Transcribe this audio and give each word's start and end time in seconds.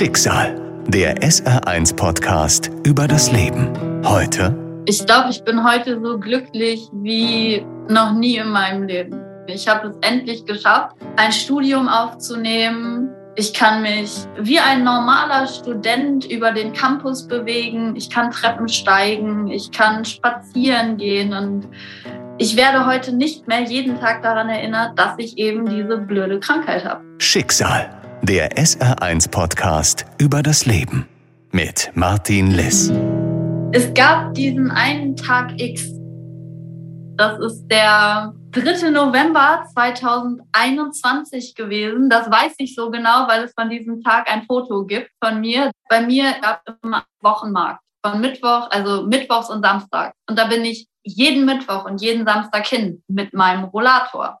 Schicksal, 0.00 0.58
der 0.88 1.14
SR1-Podcast 1.18 2.70
über 2.86 3.06
das 3.06 3.30
Leben. 3.32 3.68
Heute. 4.02 4.56
Ich 4.86 5.04
glaube, 5.04 5.28
ich 5.28 5.44
bin 5.44 5.62
heute 5.62 6.00
so 6.02 6.18
glücklich 6.18 6.88
wie 6.90 7.62
noch 7.90 8.14
nie 8.14 8.38
in 8.38 8.48
meinem 8.48 8.84
Leben. 8.84 9.20
Ich 9.46 9.68
habe 9.68 9.88
es 9.88 9.96
endlich 10.00 10.46
geschafft, 10.46 10.96
ein 11.16 11.30
Studium 11.32 11.86
aufzunehmen. 11.86 13.10
Ich 13.36 13.52
kann 13.52 13.82
mich 13.82 14.10
wie 14.40 14.58
ein 14.58 14.84
normaler 14.84 15.46
Student 15.46 16.24
über 16.24 16.50
den 16.52 16.72
Campus 16.72 17.28
bewegen. 17.28 17.94
Ich 17.94 18.08
kann 18.08 18.30
Treppen 18.30 18.68
steigen. 18.68 19.48
Ich 19.48 19.70
kann 19.70 20.06
spazieren 20.06 20.96
gehen. 20.96 21.34
Und 21.34 21.68
ich 22.38 22.56
werde 22.56 22.86
heute 22.86 23.14
nicht 23.14 23.46
mehr 23.46 23.64
jeden 23.64 24.00
Tag 24.00 24.22
daran 24.22 24.48
erinnert, 24.48 24.98
dass 24.98 25.12
ich 25.18 25.36
eben 25.36 25.66
diese 25.66 25.98
blöde 25.98 26.40
Krankheit 26.40 26.86
habe. 26.86 27.04
Schicksal 27.18 27.99
der 28.22 28.52
SR1-Podcast 28.56 30.04
über 30.18 30.42
das 30.42 30.66
Leben 30.66 31.08
mit 31.52 31.90
Martin 31.94 32.50
Liss. 32.50 32.92
Es 33.72 33.92
gab 33.94 34.34
diesen 34.34 34.70
einen 34.70 35.16
Tag 35.16 35.58
X. 35.58 35.88
Das 37.16 37.38
ist 37.40 37.66
der 37.68 38.34
3. 38.52 38.90
November 38.90 39.64
2021 39.72 41.54
gewesen. 41.54 42.10
Das 42.10 42.30
weiß 42.30 42.54
ich 42.58 42.74
so 42.74 42.90
genau, 42.90 43.26
weil 43.26 43.44
es 43.44 43.52
von 43.58 43.70
diesem 43.70 44.02
Tag 44.02 44.30
ein 44.30 44.44
Foto 44.44 44.84
gibt 44.84 45.10
von 45.22 45.40
mir. 45.40 45.70
Bei 45.88 46.00
mir 46.02 46.34
gab 46.42 46.62
es 46.66 46.74
immer 46.82 47.04
Wochenmarkt. 47.20 47.80
Von 48.04 48.20
Mittwoch, 48.20 48.68
also 48.70 49.06
Mittwochs 49.06 49.50
und 49.50 49.62
Samstag. 49.62 50.14
Und 50.28 50.38
da 50.38 50.46
bin 50.46 50.64
ich 50.64 50.86
jeden 51.04 51.44
Mittwoch 51.46 51.84
und 51.84 52.00
jeden 52.02 52.26
Samstag 52.26 52.66
hin 52.66 53.02
mit 53.08 53.32
meinem 53.32 53.64
Rollator. 53.64 54.40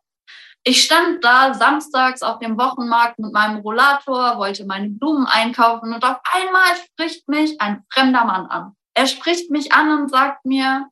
Ich 0.62 0.84
stand 0.84 1.24
da 1.24 1.54
samstags 1.54 2.22
auf 2.22 2.38
dem 2.38 2.58
Wochenmarkt 2.58 3.18
mit 3.18 3.32
meinem 3.32 3.60
Rollator, 3.60 4.36
wollte 4.36 4.66
meine 4.66 4.90
Blumen 4.90 5.26
einkaufen 5.26 5.94
und 5.94 6.04
auf 6.04 6.18
einmal 6.34 6.76
spricht 6.84 7.28
mich 7.28 7.60
ein 7.60 7.82
fremder 7.90 8.24
Mann 8.24 8.46
an. 8.46 8.72
Er 8.94 9.06
spricht 9.06 9.50
mich 9.50 9.72
an 9.72 10.02
und 10.02 10.10
sagt 10.10 10.44
mir, 10.44 10.88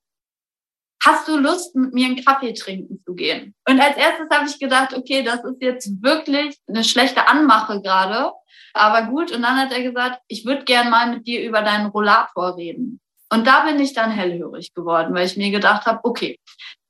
hast 1.04 1.28
du 1.28 1.36
Lust, 1.36 1.76
mit 1.76 1.92
mir 1.92 2.06
einen 2.06 2.24
Kaffee 2.24 2.54
trinken 2.54 3.02
zu 3.04 3.14
gehen? 3.14 3.54
Und 3.68 3.78
als 3.78 3.96
erstes 3.98 4.28
habe 4.30 4.48
ich 4.48 4.58
gedacht, 4.58 4.94
okay, 4.94 5.22
das 5.22 5.44
ist 5.44 5.60
jetzt 5.60 6.02
wirklich 6.02 6.58
eine 6.66 6.82
schlechte 6.82 7.28
Anmache 7.28 7.82
gerade. 7.82 8.32
Aber 8.72 9.02
gut, 9.02 9.32
und 9.32 9.42
dann 9.42 9.58
hat 9.58 9.72
er 9.72 9.82
gesagt, 9.82 10.20
ich 10.28 10.46
würde 10.46 10.64
gern 10.64 10.88
mal 10.88 11.10
mit 11.10 11.26
dir 11.26 11.42
über 11.42 11.60
deinen 11.60 11.86
Rollator 11.86 12.56
reden. 12.56 13.00
Und 13.30 13.46
da 13.46 13.64
bin 13.64 13.78
ich 13.78 13.92
dann 13.92 14.10
hellhörig 14.10 14.72
geworden, 14.72 15.14
weil 15.14 15.26
ich 15.26 15.36
mir 15.36 15.50
gedacht 15.50 15.84
habe, 15.86 16.00
okay, 16.04 16.38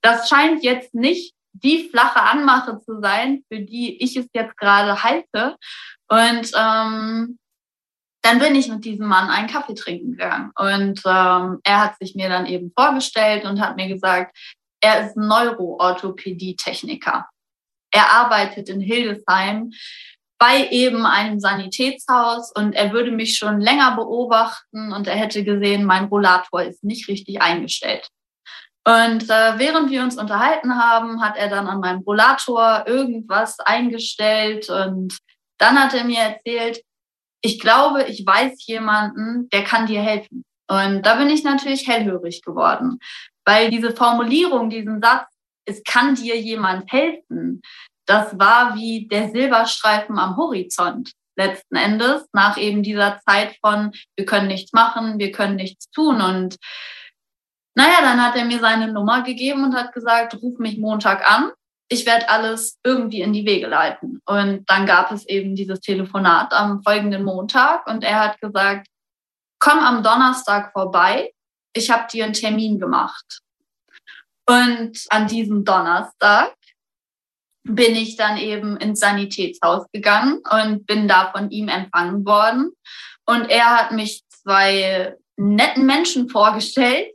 das 0.01 0.29
scheint 0.29 0.63
jetzt 0.63 0.95
nicht 0.95 1.35
die 1.53 1.89
flache 1.89 2.21
Anmache 2.21 2.81
zu 2.81 3.01
sein, 3.01 3.45
für 3.51 3.61
die 3.61 4.03
ich 4.03 4.17
es 4.17 4.27
jetzt 4.33 4.57
gerade 4.57 5.03
halte. 5.03 5.57
Und 6.09 6.51
ähm, 6.57 7.39
dann 8.23 8.39
bin 8.39 8.55
ich 8.55 8.69
mit 8.69 8.85
diesem 8.85 9.07
Mann 9.07 9.31
einen 9.31 9.49
Kaffee 9.49 9.75
trinken 9.75 10.13
gegangen. 10.13 10.53
Und 10.57 11.03
ähm, 11.05 11.59
er 11.65 11.83
hat 11.83 11.99
sich 11.99 12.15
mir 12.15 12.29
dann 12.29 12.47
eben 12.47 12.73
vorgestellt 12.77 13.45
und 13.45 13.61
hat 13.61 13.75
mir 13.77 13.89
gesagt, 13.89 14.37
er 14.81 15.07
ist 15.07 15.17
Neuroorthopädie-Techniker. 15.17 17.29
Er 17.91 18.13
arbeitet 18.13 18.69
in 18.69 18.81
Hildesheim 18.81 19.73
bei 20.39 20.69
eben 20.71 21.05
einem 21.05 21.41
Sanitätshaus 21.41 22.53
und 22.53 22.75
er 22.75 22.93
würde 22.93 23.11
mich 23.11 23.37
schon 23.37 23.61
länger 23.61 23.97
beobachten 23.97 24.93
und 24.93 25.09
er 25.09 25.17
hätte 25.17 25.43
gesehen, 25.43 25.85
mein 25.85 26.05
Rollator 26.05 26.63
ist 26.63 26.85
nicht 26.85 27.09
richtig 27.09 27.43
eingestellt. 27.43 28.09
Und 28.87 29.29
äh, 29.29 29.59
während 29.59 29.91
wir 29.91 30.03
uns 30.03 30.17
unterhalten 30.17 30.77
haben, 30.77 31.21
hat 31.21 31.37
er 31.37 31.49
dann 31.49 31.67
an 31.67 31.81
meinem 31.81 32.01
Rollator 32.01 32.85
irgendwas 32.87 33.59
eingestellt 33.61 34.71
und 34.71 35.19
dann 35.59 35.79
hat 35.79 35.93
er 35.95 36.05
mir 36.05 36.21
erzählt, 36.21 36.83
ich 37.43 37.61
glaube, 37.61 38.05
ich 38.05 38.25
weiß 38.27 38.67
jemanden, 38.67 39.49
der 39.51 39.65
kann 39.65 39.87
dir 39.87 40.01
helfen. 40.01 40.45
Und 40.71 41.03
da 41.03 41.17
bin 41.17 41.29
ich 41.29 41.45
natürlich 41.45 41.87
hellhörig 41.87 42.43
geworden, 42.43 42.99
weil 43.45 43.71
diese 43.71 43.95
Formulierung, 43.95 44.71
diesen 44.71 45.01
Satz, 45.03 45.27
es 45.65 45.83
kann 45.85 46.15
dir 46.15 46.39
jemand 46.39 46.91
helfen, 46.91 47.63
das 48.07 48.39
war 48.39 48.75
wie 48.75 49.07
der 49.07 49.31
Silberstreifen 49.31 50.19
am 50.19 50.37
Horizont 50.37 51.13
letzten 51.37 51.77
Endes, 51.77 52.27
nach 52.33 52.59
eben 52.59 52.83
dieser 52.83 53.21
Zeit 53.27 53.57
von, 53.65 53.93
wir 54.17 54.27
können 54.27 54.49
nichts 54.49 54.73
machen, 54.73 55.19
wir 55.19 55.31
können 55.31 55.57
nichts 55.57 55.89
tun. 55.91 56.21
Und 56.21 56.57
naja, 57.79 58.01
dann 58.01 58.21
hat 58.21 58.35
er 58.35 58.45
mir 58.45 58.59
seine 58.59 58.93
Nummer 58.93 59.23
gegeben 59.23 59.63
und 59.63 59.77
hat 59.77 59.93
gesagt, 59.93 60.35
ruf 60.43 60.59
mich 60.59 60.79
Montag 60.79 61.31
an. 61.31 61.53
Ich 61.89 62.07
werde 62.07 62.29
alles 62.29 62.77
irgendwie 62.83 63.21
in 63.21 63.33
die 63.33 63.47
Wege 63.47 63.69
leiten. 63.69 64.21
Und 64.27 64.69
dann 64.69 64.85
gab 64.85 65.13
es 65.13 65.25
eben 65.29 65.55
dieses 65.55 65.79
Telefonat 65.79 66.53
am 66.53 66.83
folgenden 66.83 67.23
Montag 67.23 67.87
und 67.87 68.03
er 68.03 68.19
hat 68.19 68.41
gesagt, 68.41 68.89
komm 69.61 69.79
am 69.79 70.03
Donnerstag 70.03 70.73
vorbei. 70.73 71.33
Ich 71.73 71.89
habe 71.89 72.09
dir 72.11 72.25
einen 72.25 72.33
Termin 72.33 72.81
gemacht. 72.81 73.43
Und 74.49 74.99
an 75.11 75.29
diesem 75.29 75.65
Donnerstag 75.65 76.57
bin 77.63 77.95
ich 77.95 78.17
dann 78.17 78.39
eben 78.39 78.77
ins 78.79 78.99
Sanitätshaus 78.99 79.87
gegangen 79.93 80.41
und 80.51 80.85
bin 80.85 81.07
da 81.07 81.31
von 81.31 81.49
ihm 81.53 81.69
empfangen 81.69 82.27
worden. 82.27 82.73
Und 83.25 83.49
er 83.49 83.79
hat 83.79 83.93
mich 83.93 84.25
zwei 84.27 85.15
netten 85.37 85.87
Menschen 85.87 86.29
vorgestellt, 86.29 87.13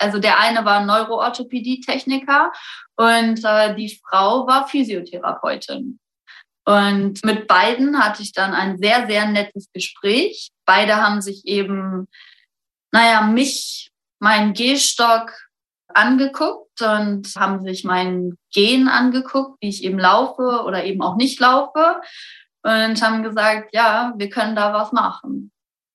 also 0.00 0.18
der 0.18 0.38
eine 0.38 0.64
war 0.64 0.84
Neuroorthopädie-Techniker 0.84 2.52
und 2.96 3.44
äh, 3.44 3.74
die 3.74 4.00
Frau 4.04 4.46
war 4.46 4.66
Physiotherapeutin. 4.66 5.98
Und 6.64 7.24
mit 7.24 7.46
beiden 7.46 8.02
hatte 8.02 8.22
ich 8.22 8.32
dann 8.32 8.54
ein 8.54 8.78
sehr, 8.78 9.06
sehr 9.06 9.26
nettes 9.26 9.68
Gespräch. 9.72 10.50
Beide 10.64 10.96
haben 10.96 11.20
sich 11.20 11.46
eben, 11.46 12.08
naja, 12.92 13.22
mich, 13.22 13.90
meinen 14.20 14.52
Gehstock 14.52 15.32
angeguckt 15.88 16.80
und 16.82 17.34
haben 17.36 17.62
sich 17.64 17.84
meinen 17.84 18.38
Gehen 18.52 18.88
angeguckt, 18.88 19.58
wie 19.60 19.68
ich 19.68 19.82
eben 19.82 19.98
laufe 19.98 20.62
oder 20.64 20.84
eben 20.84 21.02
auch 21.02 21.16
nicht 21.16 21.40
laufe 21.40 22.00
und 22.62 23.02
haben 23.02 23.22
gesagt, 23.22 23.70
ja, 23.74 24.12
wir 24.16 24.30
können 24.30 24.54
da 24.54 24.72
was 24.72 24.92
machen 24.92 25.50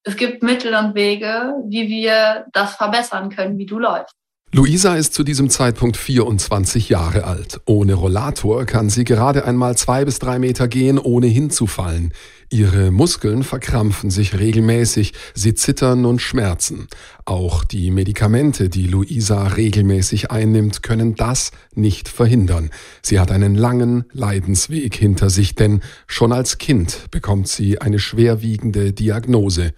es 0.05 0.15
gibt 0.15 0.43
Mittel 0.43 0.73
und 0.75 0.93
Wege, 0.93 1.55
wie 1.67 1.87
wir 1.87 2.45
das 2.53 2.75
verbessern 2.75 3.29
können, 3.29 3.57
wie 3.57 3.65
du 3.65 3.79
läufst. 3.79 4.15
Luisa 4.53 4.95
ist 4.95 5.13
zu 5.13 5.23
diesem 5.23 5.49
Zeitpunkt 5.49 5.97
24 5.97 6.87
Jahre 6.87 7.25
alt. 7.25 7.59
Ohne 7.65 7.95
Rollator 7.95 8.65
kann 8.65 8.89
sie 8.89 9.03
gerade 9.03 9.43
einmal 9.43 9.75
zwei 9.75 10.05
bis 10.05 10.19
drei 10.19 10.39
Meter 10.39 10.69
gehen, 10.69 10.97
ohne 10.97 11.27
hinzufallen. 11.27 12.13
Ihre 12.49 12.91
Muskeln 12.91 13.43
verkrampfen 13.43 14.11
sich 14.11 14.39
regelmäßig, 14.39 15.11
sie 15.33 15.55
zittern 15.55 16.05
und 16.05 16.21
schmerzen. 16.21 16.87
Auch 17.25 17.65
die 17.65 17.91
Medikamente, 17.91 18.69
die 18.69 18.87
Luisa 18.87 19.47
regelmäßig 19.47 20.31
einnimmt, 20.31 20.83
können 20.83 21.15
das 21.15 21.51
nicht 21.73 22.07
verhindern. 22.07 22.69
Sie 23.01 23.19
hat 23.19 23.31
einen 23.31 23.55
langen 23.55 24.05
Leidensweg 24.13 24.95
hinter 24.95 25.29
sich, 25.29 25.55
denn 25.55 25.81
schon 26.07 26.31
als 26.31 26.59
Kind 26.59 27.11
bekommt 27.11 27.49
sie 27.49 27.81
eine 27.81 27.99
schwerwiegende 27.99 28.93
Diagnose. 28.93 29.73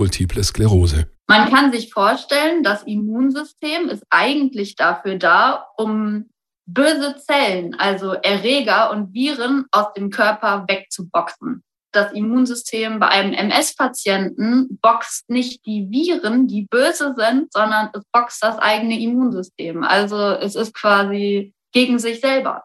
Multiple 0.00 0.42
Sklerose. 0.42 1.06
Man 1.28 1.50
kann 1.50 1.70
sich 1.72 1.92
vorstellen, 1.92 2.62
das 2.62 2.82
Immunsystem 2.84 3.88
ist 3.88 4.02
eigentlich 4.10 4.74
dafür 4.74 5.16
da, 5.16 5.66
um 5.76 6.30
böse 6.66 7.16
Zellen, 7.18 7.74
also 7.74 8.14
Erreger 8.14 8.90
und 8.90 9.12
Viren 9.12 9.66
aus 9.70 9.92
dem 9.92 10.10
Körper 10.10 10.64
wegzuboxen. 10.66 11.62
Das 11.92 12.12
Immunsystem 12.12 12.98
bei 12.98 13.08
einem 13.08 13.34
MS-Patienten 13.34 14.78
boxt 14.80 15.28
nicht 15.28 15.66
die 15.66 15.90
Viren, 15.90 16.46
die 16.48 16.66
böse 16.70 17.14
sind, 17.16 17.52
sondern 17.52 17.90
es 17.92 18.02
boxt 18.12 18.42
das 18.42 18.58
eigene 18.58 18.98
Immunsystem. 18.98 19.82
Also 19.82 20.16
es 20.30 20.54
ist 20.54 20.72
quasi 20.72 21.52
gegen 21.72 21.98
sich 21.98 22.20
selber. 22.20 22.64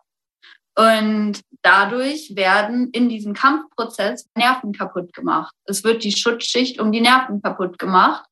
Und 0.78 1.42
dadurch 1.62 2.36
werden 2.36 2.90
in 2.92 3.10
diesem 3.10 3.34
Kampfprozess 3.34 4.30
Nerven 4.36 4.74
kaputt 4.74 5.14
gemacht. 5.14 5.54
Es 5.66 5.84
wird 5.84 6.04
die 6.04 6.12
Schutzschicht 6.12 6.80
um 6.80 6.92
die 6.92 7.02
Nerven 7.02 7.42
kaputt 7.42 7.80
gemacht. 7.80 8.26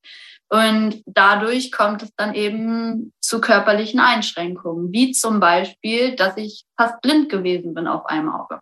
Und 0.50 1.02
dadurch 1.08 1.72
kommt 1.72 2.04
es 2.04 2.12
dann 2.16 2.36
eben 2.36 3.12
zu 3.22 3.42
körperlichen 3.42 4.00
Einschränkungen, 4.00 4.92
wie 4.92 5.12
zum 5.12 5.40
Beispiel, 5.40 6.16
dass 6.16 6.38
ich 6.38 6.66
fast 6.78 7.02
blind 7.02 7.30
gewesen 7.30 7.74
bin 7.74 7.88
auf 7.88 8.06
einem 8.06 8.30
Auge. 8.30 8.60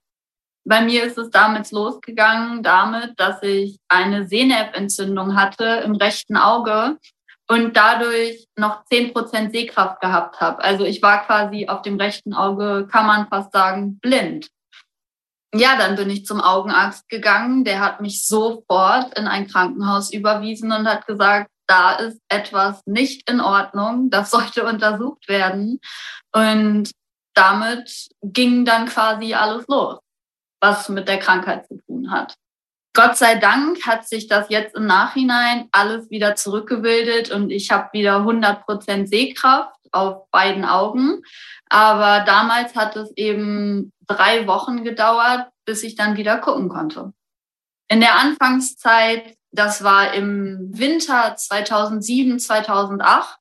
Bei 0.63 0.81
mir 0.81 1.03
ist 1.03 1.17
es 1.17 1.31
damit 1.31 1.71
losgegangen, 1.71 2.61
damit, 2.61 3.19
dass 3.19 3.41
ich 3.41 3.77
eine 3.89 4.27
Sehnerventzündung 4.27 5.35
hatte 5.35 5.81
im 5.83 5.95
rechten 5.95 6.37
Auge 6.37 6.97
und 7.51 7.75
dadurch 7.75 8.47
noch 8.55 8.85
zehn 8.85 9.11
Prozent 9.11 9.51
Sehkraft 9.51 9.99
gehabt 9.99 10.39
habe. 10.39 10.63
Also 10.63 10.85
ich 10.85 11.01
war 11.01 11.25
quasi 11.25 11.67
auf 11.67 11.81
dem 11.81 11.97
rechten 11.97 12.33
Auge, 12.33 12.87
kann 12.89 13.05
man 13.05 13.27
fast 13.27 13.51
sagen, 13.51 13.99
blind. 13.99 14.47
Ja, 15.53 15.75
dann 15.77 15.97
bin 15.97 16.09
ich 16.09 16.25
zum 16.25 16.39
Augenarzt 16.39 17.09
gegangen. 17.09 17.65
Der 17.65 17.81
hat 17.81 17.99
mich 17.99 18.25
sofort 18.25 19.17
in 19.19 19.27
ein 19.27 19.49
Krankenhaus 19.49 20.13
überwiesen 20.13 20.71
und 20.71 20.87
hat 20.87 21.05
gesagt, 21.05 21.51
da 21.67 21.95
ist 21.95 22.21
etwas 22.29 22.83
nicht 22.85 23.29
in 23.29 23.41
Ordnung, 23.41 24.09
das 24.09 24.31
sollte 24.31 24.63
untersucht 24.65 25.27
werden. 25.27 25.81
Und 26.31 26.91
damit 27.33 28.07
ging 28.21 28.63
dann 28.63 28.85
quasi 28.85 29.33
alles 29.33 29.67
los, 29.67 29.99
was 30.61 30.87
mit 30.87 31.09
der 31.09 31.19
Krankheit 31.19 31.67
zu 31.67 31.81
tun 31.85 32.11
hat. 32.11 32.33
Gott 32.93 33.17
sei 33.17 33.35
Dank 33.35 33.85
hat 33.87 34.07
sich 34.07 34.27
das 34.27 34.49
jetzt 34.49 34.75
im 34.75 34.85
Nachhinein 34.85 35.69
alles 35.71 36.09
wieder 36.09 36.35
zurückgebildet 36.35 37.31
und 37.31 37.49
ich 37.49 37.71
habe 37.71 37.89
wieder 37.93 38.17
100% 38.17 39.07
Sehkraft 39.07 39.75
auf 39.91 40.29
beiden 40.31 40.65
Augen. 40.65 41.21
Aber 41.69 42.25
damals 42.25 42.75
hat 42.75 42.97
es 42.97 43.11
eben 43.15 43.93
drei 44.07 44.45
Wochen 44.45 44.83
gedauert, 44.83 45.47
bis 45.65 45.83
ich 45.83 45.95
dann 45.95 46.17
wieder 46.17 46.37
gucken 46.39 46.67
konnte. 46.67 47.13
In 47.87 48.01
der 48.01 48.15
Anfangszeit, 48.15 49.35
das 49.51 49.83
war 49.83 50.13
im 50.13 50.71
Winter 50.73 51.35
2007, 51.37 52.39
2008, 52.39 53.37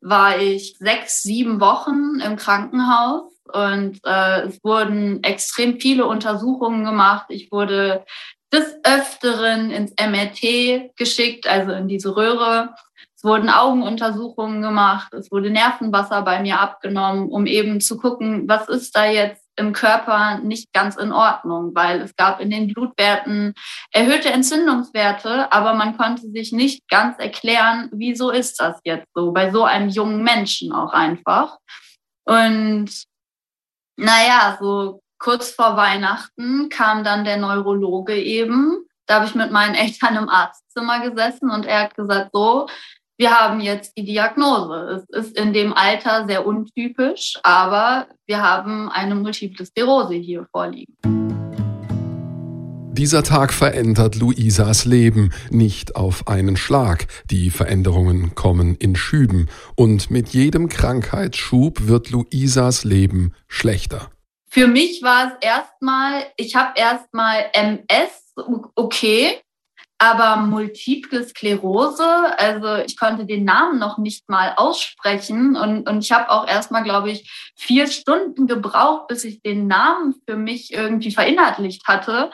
war 0.00 0.38
ich 0.38 0.76
sechs, 0.78 1.22
sieben 1.22 1.60
Wochen 1.60 2.20
im 2.20 2.36
Krankenhaus 2.36 3.32
und 3.52 4.00
äh, 4.04 4.42
es 4.42 4.62
wurden 4.62 5.22
extrem 5.22 5.80
viele 5.80 6.06
Untersuchungen 6.06 6.84
gemacht. 6.84 7.26
Ich 7.28 7.50
wurde 7.52 8.04
des 8.52 8.76
Öfteren 8.84 9.70
ins 9.70 9.92
MRT 9.98 10.94
geschickt, 10.96 11.46
also 11.46 11.72
in 11.72 11.88
diese 11.88 12.14
Röhre. 12.14 12.74
Es 13.16 13.24
wurden 13.24 13.48
Augenuntersuchungen 13.48 14.62
gemacht, 14.62 15.14
es 15.14 15.30
wurde 15.30 15.50
Nervenwasser 15.50 16.22
bei 16.22 16.40
mir 16.40 16.60
abgenommen, 16.60 17.28
um 17.30 17.46
eben 17.46 17.80
zu 17.80 17.96
gucken, 17.96 18.48
was 18.48 18.68
ist 18.68 18.96
da 18.96 19.06
jetzt 19.06 19.42
im 19.56 19.72
Körper 19.72 20.38
nicht 20.38 20.72
ganz 20.72 20.96
in 20.96 21.12
Ordnung, 21.12 21.74
weil 21.74 22.00
es 22.00 22.16
gab 22.16 22.40
in 22.40 22.50
den 22.50 22.72
Blutwerten 22.72 23.54
erhöhte 23.92 24.30
Entzündungswerte, 24.30 25.52
aber 25.52 25.74
man 25.74 25.96
konnte 25.96 26.30
sich 26.30 26.52
nicht 26.52 26.88
ganz 26.88 27.18
erklären, 27.18 27.88
wieso 27.92 28.30
ist 28.30 28.60
das 28.60 28.80
jetzt 28.84 29.08
so, 29.14 29.32
bei 29.32 29.50
so 29.50 29.64
einem 29.64 29.88
jungen 29.88 30.22
Menschen 30.22 30.72
auch 30.72 30.92
einfach. 30.92 31.58
Und 32.24 32.90
naja, 33.96 34.58
so 34.60 35.02
kurz 35.22 35.52
vor 35.52 35.76
Weihnachten 35.76 36.68
kam 36.68 37.04
dann 37.04 37.24
der 37.24 37.36
Neurologe 37.36 38.20
eben. 38.20 38.84
Da 39.06 39.16
habe 39.16 39.26
ich 39.26 39.34
mit 39.34 39.52
meinen 39.52 39.74
Eltern 39.74 40.16
im 40.16 40.28
Arztzimmer 40.28 41.08
gesessen 41.08 41.50
und 41.50 41.64
er 41.64 41.84
hat 41.84 41.94
gesagt, 41.94 42.30
so, 42.32 42.66
wir 43.18 43.30
haben 43.30 43.60
jetzt 43.60 43.96
die 43.96 44.04
Diagnose. 44.04 45.06
Es 45.10 45.26
ist 45.26 45.38
in 45.38 45.52
dem 45.52 45.72
Alter 45.74 46.26
sehr 46.26 46.44
untypisch, 46.44 47.38
aber 47.44 48.08
wir 48.26 48.42
haben 48.42 48.90
eine 48.90 49.14
Multiple 49.14 49.64
Sklerose 49.64 50.14
hier 50.14 50.46
vorliegen. 50.50 50.96
Dieser 52.94 53.22
Tag 53.22 53.52
verändert 53.52 54.16
Luisas 54.16 54.84
Leben 54.84 55.32
nicht 55.50 55.96
auf 55.96 56.26
einen 56.28 56.56
Schlag. 56.56 57.06
Die 57.30 57.50
Veränderungen 57.50 58.34
kommen 58.34 58.74
in 58.74 58.96
Schüben 58.96 59.48
und 59.76 60.10
mit 60.10 60.30
jedem 60.30 60.68
Krankheitsschub 60.68 61.86
wird 61.86 62.10
Luisas 62.10 62.84
Leben 62.84 63.34
schlechter. 63.48 64.11
Für 64.52 64.66
mich 64.66 65.02
war 65.02 65.28
es 65.28 65.32
erstmal, 65.40 66.26
ich 66.36 66.54
habe 66.54 66.78
erstmal 66.78 67.46
MS, 67.54 68.34
okay, 68.74 69.40
aber 69.96 70.36
Multiple 70.36 71.26
Sklerose, 71.26 72.04
also 72.38 72.76
ich 72.84 72.98
konnte 72.98 73.24
den 73.24 73.44
Namen 73.44 73.78
noch 73.78 73.96
nicht 73.96 74.28
mal 74.28 74.52
aussprechen 74.58 75.56
und, 75.56 75.88
und 75.88 76.04
ich 76.04 76.12
habe 76.12 76.28
auch 76.28 76.46
erstmal, 76.46 76.82
glaube 76.82 77.10
ich, 77.10 77.52
vier 77.56 77.86
Stunden 77.86 78.46
gebraucht, 78.46 79.06
bis 79.06 79.24
ich 79.24 79.40
den 79.40 79.68
Namen 79.68 80.16
für 80.28 80.36
mich 80.36 80.70
irgendwie 80.70 81.12
verinnerlicht 81.12 81.88
hatte, 81.88 82.30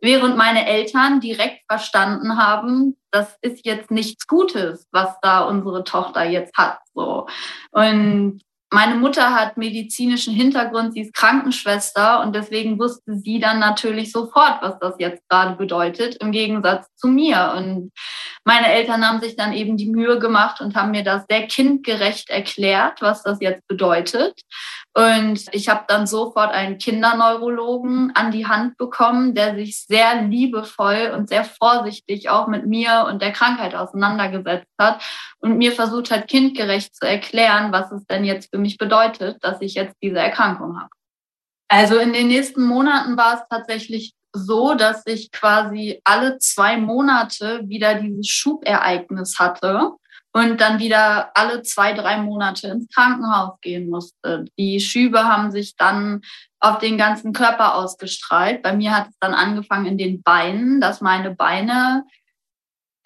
während 0.00 0.36
meine 0.36 0.66
Eltern 0.66 1.20
direkt 1.20 1.62
verstanden 1.66 2.36
haben, 2.36 2.98
das 3.10 3.38
ist 3.40 3.64
jetzt 3.64 3.90
nichts 3.90 4.26
Gutes, 4.26 4.86
was 4.92 5.18
da 5.22 5.44
unsere 5.44 5.82
Tochter 5.82 6.24
jetzt 6.24 6.58
hat. 6.58 6.80
So. 6.92 7.26
Und 7.70 8.42
meine 8.74 8.96
Mutter 8.96 9.32
hat 9.32 9.56
medizinischen 9.56 10.34
Hintergrund, 10.34 10.94
sie 10.94 11.02
ist 11.02 11.14
Krankenschwester 11.14 12.20
und 12.22 12.34
deswegen 12.34 12.76
wusste 12.78 13.16
sie 13.16 13.38
dann 13.38 13.60
natürlich 13.60 14.10
sofort, 14.10 14.62
was 14.62 14.78
das 14.80 14.96
jetzt 14.98 15.22
gerade 15.28 15.54
bedeutet, 15.54 16.16
im 16.16 16.32
Gegensatz 16.32 16.88
zu 16.96 17.06
mir. 17.06 17.54
Und 17.56 17.92
meine 18.44 18.72
Eltern 18.72 19.06
haben 19.06 19.20
sich 19.20 19.36
dann 19.36 19.52
eben 19.52 19.76
die 19.76 19.88
Mühe 19.88 20.18
gemacht 20.18 20.60
und 20.60 20.74
haben 20.74 20.90
mir 20.90 21.04
das 21.04 21.24
sehr 21.30 21.46
kindgerecht 21.46 22.30
erklärt, 22.30 23.00
was 23.00 23.22
das 23.22 23.38
jetzt 23.40 23.66
bedeutet. 23.68 24.40
Und 24.96 25.46
ich 25.52 25.68
habe 25.68 25.84
dann 25.88 26.06
sofort 26.06 26.52
einen 26.52 26.78
Kinderneurologen 26.78 28.12
an 28.14 28.30
die 28.30 28.46
Hand 28.46 28.76
bekommen, 28.76 29.34
der 29.34 29.54
sich 29.54 29.84
sehr 29.84 30.22
liebevoll 30.22 31.12
und 31.16 31.28
sehr 31.28 31.44
vorsichtig 31.44 32.28
auch 32.28 32.48
mit 32.48 32.66
mir 32.66 33.06
und 33.08 33.22
der 33.22 33.32
Krankheit 33.32 33.74
auseinandergesetzt 33.74 34.70
hat 34.78 35.02
und 35.38 35.58
mir 35.58 35.72
versucht 35.72 36.10
hat, 36.10 36.28
kindgerecht 36.28 36.94
zu 36.94 37.06
erklären, 37.06 37.72
was 37.72 37.90
es 37.92 38.06
denn 38.06 38.24
jetzt 38.24 38.50
für 38.50 38.58
mich 38.64 38.78
bedeutet, 38.78 39.42
dass 39.44 39.60
ich 39.60 39.74
jetzt 39.74 39.96
diese 40.02 40.18
Erkrankung 40.18 40.80
habe. 40.80 40.90
Also 41.68 41.98
in 41.98 42.12
den 42.12 42.28
nächsten 42.28 42.62
Monaten 42.62 43.16
war 43.16 43.34
es 43.34 43.48
tatsächlich 43.48 44.14
so, 44.32 44.74
dass 44.74 45.06
ich 45.06 45.30
quasi 45.30 46.00
alle 46.04 46.38
zwei 46.38 46.76
Monate 46.76 47.62
wieder 47.64 47.94
dieses 47.94 48.28
Schubereignis 48.28 49.38
hatte 49.38 49.92
und 50.32 50.60
dann 50.60 50.80
wieder 50.80 51.30
alle 51.34 51.62
zwei, 51.62 51.92
drei 51.92 52.18
Monate 52.18 52.68
ins 52.68 52.88
Krankenhaus 52.92 53.60
gehen 53.60 53.88
musste. 53.88 54.44
Die 54.58 54.80
Schübe 54.80 55.24
haben 55.24 55.52
sich 55.52 55.76
dann 55.76 56.22
auf 56.58 56.78
den 56.78 56.98
ganzen 56.98 57.32
Körper 57.32 57.76
ausgestrahlt. 57.76 58.62
Bei 58.62 58.74
mir 58.74 58.96
hat 58.96 59.08
es 59.08 59.14
dann 59.20 59.34
angefangen 59.34 59.86
in 59.86 59.98
den 59.98 60.22
Beinen, 60.22 60.80
dass 60.80 61.00
meine 61.00 61.30
Beine, 61.30 62.04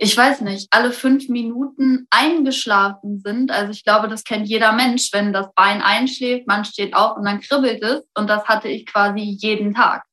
ich 0.01 0.17
weiß 0.17 0.43
nicht, 0.43 0.69
alle 0.71 0.93
fünf 0.93 1.29
Minuten 1.29 2.07
eingeschlafen 2.11 3.19
sind. 3.19 3.51
Also 3.51 3.73
ich 3.73 3.85
glaube, 3.85 4.07
das 4.07 4.23
kennt 4.23 4.49
jeder 4.49 4.73
Mensch, 4.73 5.13
wenn 5.13 5.33
das 5.33 5.53
Bein 5.55 5.83
einschläft, 5.83 6.47
man 6.47 6.65
steht 6.65 6.95
auf 6.95 7.17
und 7.17 7.25
dann 7.25 7.41
kribbelt 7.41 7.83
es. 7.83 8.05
Und 8.17 8.31
das 8.31 8.45
hatte 8.45 8.69
ich 8.69 8.87
quasi 8.87 9.21
jeden 9.21 9.75
Tag. 9.75 10.05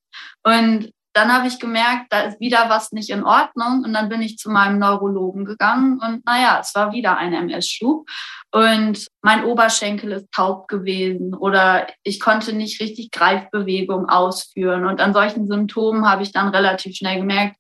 Und 0.43 0.91
dann 1.13 1.31
habe 1.31 1.47
ich 1.47 1.59
gemerkt, 1.59 2.07
da 2.09 2.21
ist 2.21 2.39
wieder 2.39 2.67
was 2.67 2.91
nicht 2.91 3.09
in 3.11 3.23
Ordnung. 3.23 3.83
Und 3.85 3.93
dann 3.93 4.09
bin 4.09 4.23
ich 4.23 4.37
zu 4.37 4.49
meinem 4.49 4.79
Neurologen 4.79 5.45
gegangen 5.45 5.99
und 5.99 6.25
naja, 6.25 6.59
es 6.59 6.75
war 6.75 6.91
wieder 6.91 7.17
ein 7.17 7.33
MS-Schub. 7.33 8.07
Und 8.51 9.07
mein 9.21 9.45
Oberschenkel 9.45 10.13
ist 10.13 10.31
taub 10.31 10.67
gewesen 10.67 11.33
oder 11.33 11.87
ich 12.03 12.19
konnte 12.19 12.53
nicht 12.53 12.81
richtig 12.81 13.11
Greifbewegung 13.11 14.09
ausführen. 14.09 14.85
Und 14.85 14.99
an 14.99 15.13
solchen 15.13 15.47
Symptomen 15.47 16.09
habe 16.09 16.23
ich 16.23 16.31
dann 16.31 16.49
relativ 16.49 16.95
schnell 16.95 17.19
gemerkt, 17.19 17.57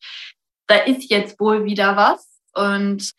da 0.67 0.75
ist 0.75 1.09
jetzt 1.09 1.39
wohl 1.39 1.65
wieder 1.65 1.95
was. 1.95 2.41
Und 2.53 3.11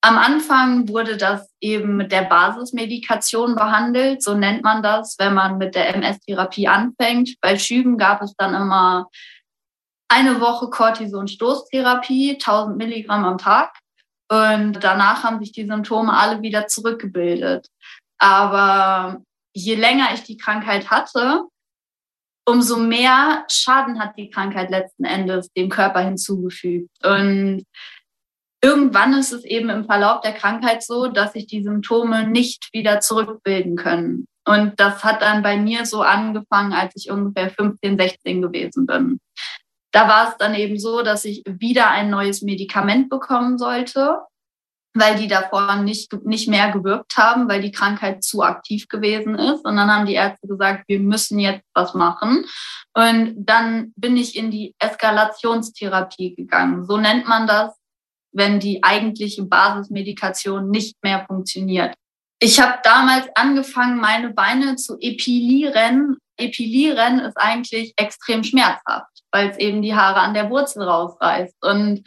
am 0.00 0.16
Anfang 0.16 0.88
wurde 0.88 1.16
das 1.16 1.52
eben 1.60 1.96
mit 1.96 2.12
der 2.12 2.22
Basismedikation 2.22 3.56
behandelt, 3.56 4.22
so 4.22 4.34
nennt 4.34 4.62
man 4.62 4.82
das, 4.82 5.16
wenn 5.18 5.34
man 5.34 5.58
mit 5.58 5.74
der 5.74 5.94
MS-Therapie 5.94 6.68
anfängt. 6.68 7.34
Bei 7.40 7.58
Schüben 7.58 7.98
gab 7.98 8.22
es 8.22 8.34
dann 8.36 8.54
immer 8.54 9.08
eine 10.08 10.40
Woche 10.40 10.70
Cortison-Stoßtherapie, 10.70 12.34
1000 12.34 12.76
Milligramm 12.76 13.24
am 13.24 13.38
Tag. 13.38 13.76
Und 14.30 14.74
danach 14.84 15.24
haben 15.24 15.40
sich 15.40 15.52
die 15.52 15.66
Symptome 15.66 16.12
alle 16.12 16.42
wieder 16.42 16.66
zurückgebildet. 16.66 17.66
Aber 18.18 19.22
je 19.54 19.74
länger 19.74 20.08
ich 20.14 20.22
die 20.22 20.36
Krankheit 20.36 20.90
hatte, 20.90 21.44
umso 22.48 22.78
mehr 22.78 23.44
Schaden 23.50 24.00
hat 24.00 24.16
die 24.16 24.30
Krankheit 24.30 24.70
letzten 24.70 25.04
Endes 25.04 25.52
dem 25.52 25.68
Körper 25.68 26.00
hinzugefügt. 26.00 26.88
Und 27.04 27.64
irgendwann 28.62 29.12
ist 29.12 29.32
es 29.32 29.44
eben 29.44 29.68
im 29.68 29.84
Verlauf 29.84 30.22
der 30.22 30.32
Krankheit 30.32 30.82
so, 30.82 31.08
dass 31.08 31.34
sich 31.34 31.46
die 31.46 31.62
Symptome 31.62 32.26
nicht 32.26 32.70
wieder 32.72 33.00
zurückbilden 33.00 33.76
können. 33.76 34.26
Und 34.46 34.80
das 34.80 35.04
hat 35.04 35.20
dann 35.20 35.42
bei 35.42 35.58
mir 35.58 35.84
so 35.84 36.00
angefangen, 36.00 36.72
als 36.72 36.94
ich 36.96 37.10
ungefähr 37.10 37.50
15, 37.50 37.98
16 37.98 38.40
gewesen 38.40 38.86
bin. 38.86 39.20
Da 39.92 40.08
war 40.08 40.30
es 40.30 40.36
dann 40.38 40.54
eben 40.54 40.78
so, 40.78 41.02
dass 41.02 41.26
ich 41.26 41.42
wieder 41.46 41.90
ein 41.90 42.08
neues 42.08 42.40
Medikament 42.40 43.10
bekommen 43.10 43.58
sollte, 43.58 44.20
weil 44.98 45.16
die 45.16 45.28
davor 45.28 45.76
nicht, 45.76 46.12
nicht 46.24 46.48
mehr 46.48 46.70
gewirkt 46.70 47.16
haben, 47.16 47.48
weil 47.48 47.62
die 47.62 47.72
Krankheit 47.72 48.22
zu 48.22 48.42
aktiv 48.42 48.88
gewesen 48.88 49.34
ist. 49.34 49.64
Und 49.64 49.76
dann 49.76 49.90
haben 49.90 50.06
die 50.06 50.14
Ärzte 50.14 50.46
gesagt, 50.46 50.84
wir 50.88 51.00
müssen 51.00 51.38
jetzt 51.38 51.64
was 51.74 51.94
machen. 51.94 52.44
Und 52.94 53.34
dann 53.36 53.92
bin 53.96 54.16
ich 54.16 54.36
in 54.36 54.50
die 54.50 54.74
Eskalationstherapie 54.78 56.34
gegangen. 56.34 56.84
So 56.86 56.96
nennt 56.96 57.28
man 57.28 57.46
das, 57.46 57.74
wenn 58.32 58.60
die 58.60 58.82
eigentliche 58.82 59.44
Basismedikation 59.44 60.70
nicht 60.70 60.96
mehr 61.02 61.24
funktioniert. 61.26 61.94
Ich 62.40 62.60
habe 62.60 62.78
damals 62.82 63.26
angefangen, 63.34 63.98
meine 63.98 64.30
Beine 64.30 64.76
zu 64.76 64.96
epilieren. 65.00 66.16
Epilieren 66.36 67.18
ist 67.20 67.36
eigentlich 67.36 67.94
extrem 67.96 68.44
schmerzhaft 68.44 69.18
weil 69.32 69.50
es 69.50 69.58
eben 69.58 69.82
die 69.82 69.94
Haare 69.94 70.20
an 70.20 70.34
der 70.34 70.50
Wurzel 70.50 70.82
rausreißt. 70.82 71.56
Und 71.62 72.02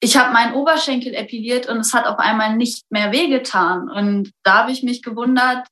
ich 0.00 0.16
habe 0.16 0.32
meinen 0.32 0.54
Oberschenkel 0.54 1.14
epiliert 1.14 1.68
und 1.68 1.78
es 1.78 1.92
hat 1.92 2.06
auf 2.06 2.18
einmal 2.18 2.56
nicht 2.56 2.90
mehr 2.90 3.12
wehgetan. 3.12 3.90
Und 3.90 4.32
da 4.44 4.62
habe 4.62 4.72
ich 4.72 4.82
mich 4.82 5.02
gewundert, 5.02 5.66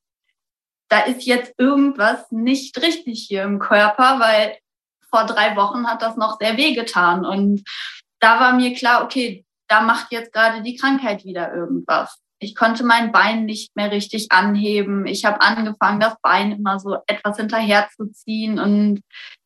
da 0.88 1.00
ist 1.00 1.24
jetzt 1.26 1.54
irgendwas 1.58 2.30
nicht 2.30 2.80
richtig 2.80 3.24
hier 3.28 3.42
im 3.42 3.58
Körper, 3.58 4.18
weil 4.20 4.56
vor 5.10 5.24
drei 5.24 5.56
Wochen 5.56 5.86
hat 5.86 6.02
das 6.02 6.16
noch 6.16 6.38
sehr 6.40 6.56
wehgetan. 6.56 7.24
Und 7.24 7.62
da 8.20 8.40
war 8.40 8.52
mir 8.52 8.74
klar, 8.74 9.04
okay, 9.04 9.44
da 9.68 9.80
macht 9.80 10.12
jetzt 10.12 10.32
gerade 10.32 10.62
die 10.62 10.76
Krankheit 10.76 11.24
wieder 11.24 11.52
irgendwas. 11.54 12.18
Ich 12.38 12.54
konnte 12.54 12.84
mein 12.84 13.12
Bein 13.12 13.46
nicht 13.46 13.74
mehr 13.76 13.90
richtig 13.90 14.30
anheben. 14.30 15.06
Ich 15.06 15.24
habe 15.24 15.40
angefangen, 15.40 16.00
das 16.00 16.16
Bein 16.20 16.52
immer 16.52 16.78
so 16.78 16.98
etwas 17.06 17.38
hinterherzuziehen 17.38 18.58
und 18.58 19.00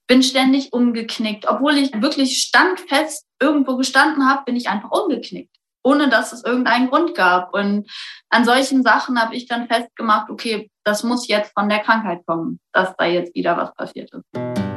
bin 0.09 0.23
ständig 0.23 0.73
umgeknickt. 0.73 1.47
Obwohl 1.47 1.79
ich 1.79 1.93
wirklich 2.03 2.39
standfest 2.39 3.27
irgendwo 3.41 3.77
gestanden 3.77 4.29
habe, 4.29 4.43
bin 4.45 4.57
ich 4.57 4.69
einfach 4.69 4.91
umgeknickt, 4.91 5.55
ohne 5.85 6.09
dass 6.09 6.33
es 6.33 6.45
irgendeinen 6.45 6.91
Grund 6.91 7.15
gab. 7.15 7.55
Und 7.55 7.89
an 8.29 8.45
solchen 8.45 8.83
Sachen 8.83 9.21
habe 9.21 9.37
ich 9.37 9.47
dann 9.47 9.69
festgemacht, 9.69 10.29
okay, 10.29 10.69
das 10.85 11.05
muss 11.05 11.29
jetzt 11.29 11.53
von 11.55 11.69
der 11.69 11.79
Krankheit 11.81 12.27
kommen, 12.27 12.59
dass 12.73 12.95
da 12.97 13.05
jetzt 13.05 13.35
wieder 13.37 13.57
was 13.57 13.73
passiert 13.75 14.11
ist. 14.13 14.70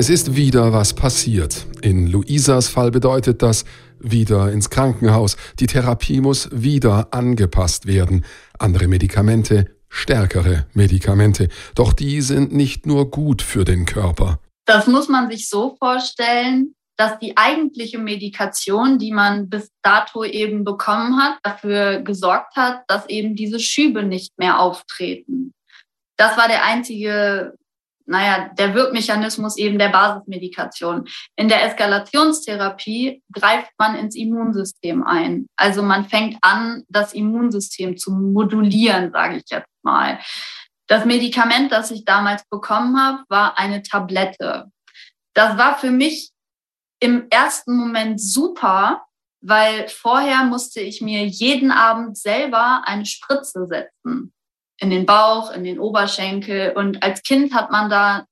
Es 0.00 0.08
ist 0.08 0.34
wieder 0.34 0.72
was 0.72 0.94
passiert. 0.94 1.66
In 1.82 2.06
Luisas 2.06 2.68
Fall 2.68 2.90
bedeutet 2.90 3.42
das 3.42 3.66
wieder 3.98 4.50
ins 4.50 4.70
Krankenhaus. 4.70 5.36
Die 5.58 5.66
Therapie 5.66 6.22
muss 6.22 6.48
wieder 6.50 7.08
angepasst 7.10 7.84
werden. 7.84 8.24
Andere 8.58 8.88
Medikamente, 8.88 9.76
stärkere 9.90 10.64
Medikamente. 10.72 11.50
Doch 11.74 11.92
die 11.92 12.22
sind 12.22 12.50
nicht 12.50 12.86
nur 12.86 13.10
gut 13.10 13.42
für 13.42 13.64
den 13.64 13.84
Körper. 13.84 14.38
Das 14.64 14.86
muss 14.86 15.10
man 15.10 15.30
sich 15.30 15.50
so 15.50 15.76
vorstellen, 15.78 16.72
dass 16.96 17.18
die 17.18 17.36
eigentliche 17.36 17.98
Medikation, 17.98 18.98
die 18.98 19.12
man 19.12 19.50
bis 19.50 19.68
dato 19.82 20.24
eben 20.24 20.64
bekommen 20.64 21.18
hat, 21.18 21.40
dafür 21.42 22.00
gesorgt 22.00 22.56
hat, 22.56 22.84
dass 22.88 23.06
eben 23.10 23.36
diese 23.36 23.60
Schübe 23.60 24.02
nicht 24.02 24.38
mehr 24.38 24.60
auftreten. 24.60 25.52
Das 26.16 26.38
war 26.38 26.48
der 26.48 26.64
einzige 26.64 27.52
naja, 28.10 28.50
der 28.58 28.74
Wirkmechanismus 28.74 29.56
eben 29.56 29.78
der 29.78 29.90
Basismedikation. 29.90 31.08
In 31.36 31.48
der 31.48 31.64
Eskalationstherapie 31.64 33.22
greift 33.32 33.70
man 33.78 33.94
ins 33.94 34.16
Immunsystem 34.16 35.04
ein. 35.04 35.46
Also 35.56 35.84
man 35.84 36.08
fängt 36.08 36.36
an, 36.42 36.82
das 36.88 37.14
Immunsystem 37.14 37.96
zu 37.96 38.10
modulieren, 38.10 39.12
sage 39.12 39.36
ich 39.36 39.44
jetzt 39.48 39.70
mal. 39.82 40.18
Das 40.88 41.04
Medikament, 41.04 41.70
das 41.70 41.92
ich 41.92 42.04
damals 42.04 42.42
bekommen 42.50 42.98
habe, 43.00 43.22
war 43.28 43.56
eine 43.56 43.84
Tablette. 43.84 44.66
Das 45.32 45.56
war 45.56 45.78
für 45.78 45.92
mich 45.92 46.32
im 46.98 47.28
ersten 47.30 47.76
Moment 47.76 48.20
super, 48.20 49.04
weil 49.40 49.88
vorher 49.88 50.42
musste 50.42 50.80
ich 50.80 51.00
mir 51.00 51.24
jeden 51.26 51.70
Abend 51.70 52.18
selber 52.18 52.82
eine 52.86 53.06
Spritze 53.06 53.68
setzen 53.68 54.32
in 54.80 54.90
den 54.90 55.06
Bauch, 55.06 55.52
in 55.52 55.62
den 55.62 55.78
Oberschenkel. 55.78 56.72
Und 56.74 57.02
als 57.02 57.22
Kind 57.22 57.54
hat 57.54 57.70
man 57.70 57.90
da 57.90 58.26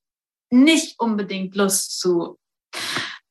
nicht 0.50 0.98
unbedingt 0.98 1.54
Lust 1.54 2.00
zu. 2.00 2.38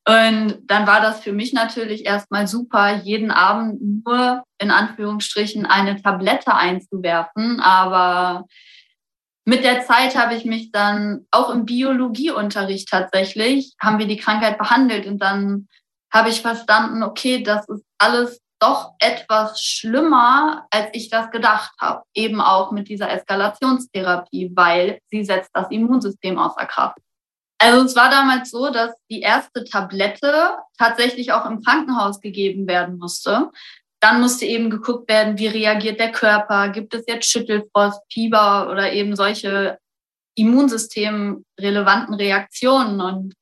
Und 0.07 0.59
dann 0.67 0.87
war 0.87 1.01
das 1.01 1.19
für 1.19 1.33
mich 1.33 1.51
natürlich 1.51 2.05
erstmal 2.05 2.47
super, 2.47 2.95
jeden 2.95 3.29
Abend 3.29 4.05
nur 4.05 4.43
in 4.57 4.71
Anführungsstrichen 4.71 5.65
eine 5.65 6.01
Tablette 6.01 6.53
einzuwerfen. 6.53 7.59
Aber 7.59 8.45
mit 9.43 9.65
der 9.65 9.85
Zeit 9.85 10.15
habe 10.15 10.35
ich 10.35 10.45
mich 10.45 10.71
dann 10.71 11.25
auch 11.31 11.49
im 11.49 11.65
Biologieunterricht 11.65 12.87
tatsächlich, 12.89 13.73
haben 13.81 13.99
wir 13.99 14.07
die 14.07 14.17
Krankheit 14.17 14.57
behandelt 14.57 15.07
und 15.07 15.21
dann 15.21 15.67
habe 16.13 16.29
ich 16.29 16.41
verstanden, 16.41 17.03
okay, 17.03 17.43
das 17.43 17.67
ist 17.67 17.83
alles 17.97 18.39
doch 18.59 18.93
etwas 18.99 19.61
schlimmer, 19.61 20.65
als 20.71 20.89
ich 20.93 21.09
das 21.09 21.31
gedacht 21.31 21.71
habe. 21.79 22.03
Eben 22.13 22.41
auch 22.41 22.71
mit 22.71 22.89
dieser 22.89 23.09
Eskalationstherapie, 23.11 24.51
weil 24.55 24.99
sie 25.09 25.23
setzt 25.23 25.51
das 25.53 25.69
Immunsystem 25.69 26.37
außer 26.37 26.65
Kraft. 26.65 26.97
Also 27.59 27.85
es 27.85 27.95
war 27.95 28.09
damals 28.09 28.51
so, 28.51 28.69
dass 28.69 28.91
die 29.09 29.21
erste 29.21 29.63
Tablette 29.63 30.57
tatsächlich 30.77 31.31
auch 31.31 31.45
im 31.45 31.61
Krankenhaus 31.61 32.21
gegeben 32.21 32.67
werden 32.67 32.97
musste. 32.97 33.49
Dann 33.99 34.21
musste 34.21 34.45
eben 34.45 34.69
geguckt 34.69 35.09
werden, 35.09 35.39
wie 35.39 35.47
reagiert 35.47 35.99
der 35.99 36.11
Körper, 36.11 36.69
gibt 36.69 36.93
es 36.93 37.05
jetzt 37.07 37.29
Schüttelfrost, 37.29 38.01
Fieber 38.11 38.69
oder 38.69 38.93
eben 38.93 39.15
solche 39.15 39.79
immunsystemrelevanten 40.35 42.13
Reaktionen. 42.13 43.01
Und 43.01 43.33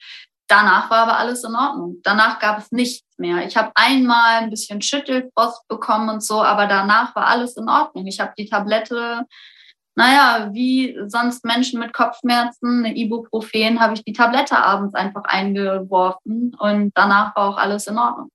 danach 0.47 0.89
war 0.89 0.99
aber 0.99 1.17
alles 1.17 1.43
in 1.43 1.55
Ordnung. 1.55 1.97
Danach 2.03 2.39
gab 2.39 2.59
es 2.59 2.71
nichts 2.71 3.05
mehr. 3.17 3.45
Ich 3.45 3.57
habe 3.57 3.71
einmal 3.75 4.43
ein 4.43 4.49
bisschen 4.49 4.81
Schüttelfrost 4.81 5.67
bekommen 5.67 6.09
und 6.09 6.23
so, 6.23 6.41
aber 6.41 6.67
danach 6.67 7.15
war 7.15 7.27
alles 7.27 7.57
in 7.57 7.69
Ordnung. 7.69 8.07
Ich 8.07 8.19
habe 8.19 8.33
die 8.37 8.47
Tablette, 8.47 9.25
naja, 9.95 10.49
wie 10.53 10.97
sonst 11.07 11.45
Menschen 11.45 11.79
mit 11.79 11.93
Kopfschmerzen, 11.93 12.85
eine 12.85 12.95
Ibuprofen, 12.95 13.79
habe 13.79 13.93
ich 13.93 14.03
die 14.03 14.13
Tablette 14.13 14.57
abends 14.57 14.93
einfach 14.93 15.23
eingeworfen 15.23 16.55
und 16.59 16.91
danach 16.95 17.35
war 17.35 17.49
auch 17.49 17.57
alles 17.57 17.87
in 17.87 17.97
Ordnung. 17.97 18.29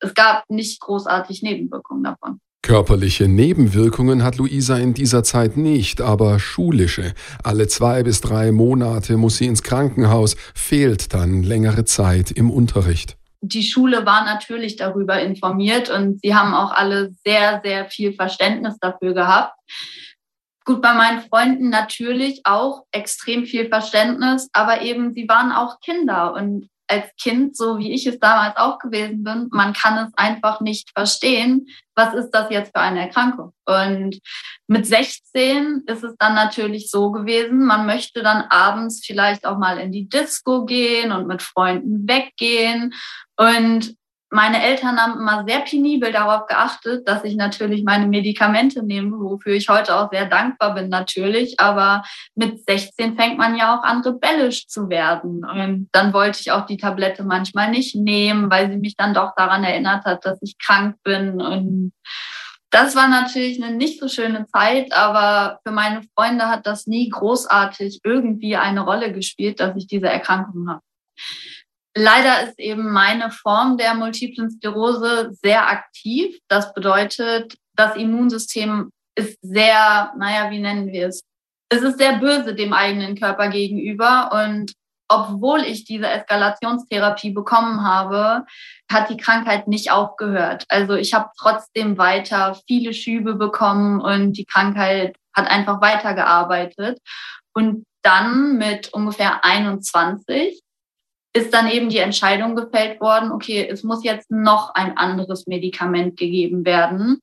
Es 0.00 0.12
gab 0.14 0.44
nicht 0.50 0.80
großartig 0.80 1.42
Nebenwirkungen 1.42 2.04
davon. 2.04 2.40
Körperliche 2.64 3.28
Nebenwirkungen 3.28 4.22
hat 4.22 4.38
Luisa 4.38 4.78
in 4.78 4.94
dieser 4.94 5.22
Zeit 5.22 5.58
nicht, 5.58 6.00
aber 6.00 6.38
schulische. 6.38 7.12
Alle 7.42 7.68
zwei 7.68 8.02
bis 8.02 8.22
drei 8.22 8.52
Monate 8.52 9.18
muss 9.18 9.36
sie 9.36 9.44
ins 9.44 9.62
Krankenhaus, 9.62 10.34
fehlt 10.54 11.12
dann 11.12 11.42
längere 11.42 11.84
Zeit 11.84 12.30
im 12.30 12.50
Unterricht 12.50 13.18
die 13.46 13.62
Schule 13.62 14.06
war 14.06 14.24
natürlich 14.24 14.76
darüber 14.76 15.20
informiert 15.20 15.90
und 15.90 16.18
sie 16.22 16.34
haben 16.34 16.54
auch 16.54 16.72
alle 16.72 17.12
sehr, 17.26 17.60
sehr 17.62 17.84
viel 17.90 18.14
Verständnis 18.14 18.78
dafür 18.80 19.12
gehabt. 19.12 19.54
Gut, 20.64 20.80
bei 20.80 20.94
meinen 20.94 21.20
Freunden 21.20 21.68
natürlich 21.68 22.40
auch 22.44 22.84
extrem 22.90 23.44
viel 23.44 23.68
Verständnis, 23.68 24.48
aber 24.54 24.80
eben 24.80 25.12
sie 25.12 25.28
waren 25.28 25.52
auch 25.52 25.78
Kinder 25.80 26.32
und 26.32 26.70
als 26.88 27.06
Kind, 27.20 27.56
so 27.56 27.78
wie 27.78 27.92
ich 27.92 28.06
es 28.06 28.18
damals 28.18 28.56
auch 28.56 28.78
gewesen 28.78 29.24
bin, 29.24 29.48
man 29.50 29.72
kann 29.72 30.06
es 30.06 30.12
einfach 30.16 30.60
nicht 30.60 30.90
verstehen, 30.94 31.66
was 31.94 32.14
ist 32.14 32.30
das 32.30 32.50
jetzt 32.50 32.72
für 32.74 32.82
eine 32.82 33.00
Erkrankung. 33.00 33.52
Und 33.64 34.18
mit 34.66 34.86
16 34.86 35.84
ist 35.86 36.04
es 36.04 36.14
dann 36.18 36.34
natürlich 36.34 36.90
so 36.90 37.10
gewesen, 37.10 37.64
man 37.64 37.86
möchte 37.86 38.22
dann 38.22 38.42
abends 38.50 39.04
vielleicht 39.04 39.46
auch 39.46 39.58
mal 39.58 39.78
in 39.78 39.92
die 39.92 40.08
Disco 40.08 40.64
gehen 40.64 41.12
und 41.12 41.26
mit 41.26 41.42
Freunden 41.42 42.06
weggehen. 42.08 42.94
Und 43.36 43.96
meine 44.34 44.60
Eltern 44.64 45.00
haben 45.00 45.20
immer 45.20 45.44
sehr 45.46 45.60
penibel 45.60 46.10
darauf 46.10 46.46
geachtet, 46.46 47.06
dass 47.06 47.22
ich 47.22 47.36
natürlich 47.36 47.84
meine 47.84 48.08
Medikamente 48.08 48.82
nehme, 48.82 49.16
wofür 49.20 49.54
ich 49.54 49.68
heute 49.68 49.94
auch 49.94 50.10
sehr 50.10 50.26
dankbar 50.26 50.74
bin 50.74 50.88
natürlich. 50.88 51.60
Aber 51.60 52.02
mit 52.34 52.66
16 52.68 53.16
fängt 53.16 53.38
man 53.38 53.56
ja 53.56 53.78
auch 53.78 53.84
an, 53.84 54.02
rebellisch 54.02 54.66
zu 54.66 54.88
werden. 54.88 55.44
Und 55.44 55.88
dann 55.92 56.12
wollte 56.12 56.40
ich 56.40 56.50
auch 56.50 56.66
die 56.66 56.78
Tablette 56.78 57.22
manchmal 57.22 57.70
nicht 57.70 57.94
nehmen, 57.94 58.50
weil 58.50 58.68
sie 58.70 58.76
mich 58.76 58.96
dann 58.96 59.14
doch 59.14 59.34
daran 59.36 59.62
erinnert 59.62 60.04
hat, 60.04 60.24
dass 60.24 60.42
ich 60.42 60.58
krank 60.58 60.96
bin. 61.04 61.40
Und 61.40 61.92
das 62.70 62.96
war 62.96 63.06
natürlich 63.06 63.62
eine 63.62 63.76
nicht 63.76 64.00
so 64.00 64.08
schöne 64.08 64.46
Zeit, 64.48 64.92
aber 64.92 65.60
für 65.64 65.72
meine 65.72 66.02
Freunde 66.16 66.48
hat 66.48 66.66
das 66.66 66.88
nie 66.88 67.08
großartig 67.08 68.00
irgendwie 68.02 68.56
eine 68.56 68.80
Rolle 68.80 69.12
gespielt, 69.12 69.60
dass 69.60 69.76
ich 69.76 69.86
diese 69.86 70.08
Erkrankung 70.08 70.68
habe. 70.68 70.82
Leider 71.96 72.48
ist 72.48 72.58
eben 72.58 72.90
meine 72.92 73.30
Form 73.30 73.78
der 73.78 73.94
multiplen 73.94 74.50
Sklerose 74.50 75.30
sehr 75.42 75.68
aktiv. 75.68 76.38
Das 76.48 76.74
bedeutet, 76.74 77.56
das 77.76 77.96
Immunsystem 77.96 78.90
ist 79.16 79.38
sehr, 79.42 80.12
naja, 80.18 80.50
wie 80.50 80.58
nennen 80.58 80.92
wir 80.92 81.08
es? 81.08 81.22
Es 81.68 81.82
ist 81.82 81.98
sehr 81.98 82.18
böse 82.18 82.54
dem 82.54 82.72
eigenen 82.72 83.18
Körper 83.18 83.48
gegenüber 83.48 84.30
und 84.32 84.72
obwohl 85.08 85.60
ich 85.60 85.84
diese 85.84 86.08
Eskalationstherapie 86.08 87.30
bekommen 87.30 87.84
habe, 87.84 88.44
hat 88.90 89.10
die 89.10 89.16
Krankheit 89.16 89.68
nicht 89.68 89.90
aufgehört. 89.90 90.64
Also 90.68 90.94
ich 90.94 91.14
habe 91.14 91.30
trotzdem 91.38 91.98
weiter 91.98 92.58
viele 92.66 92.94
Schübe 92.94 93.34
bekommen 93.34 94.00
und 94.00 94.32
die 94.32 94.46
Krankheit 94.46 95.16
hat 95.34 95.48
einfach 95.48 95.80
weitergearbeitet. 95.80 96.98
Und 97.52 97.84
dann 98.02 98.56
mit 98.56 98.92
ungefähr 98.92 99.44
21 99.44 100.63
ist 101.36 101.52
dann 101.52 101.68
eben 101.68 101.88
die 101.88 101.98
Entscheidung 101.98 102.54
gefällt 102.54 103.00
worden, 103.00 103.32
okay, 103.32 103.68
es 103.68 103.82
muss 103.82 104.04
jetzt 104.04 104.30
noch 104.30 104.74
ein 104.74 104.96
anderes 104.96 105.46
Medikament 105.46 106.16
gegeben 106.16 106.64
werden, 106.64 107.20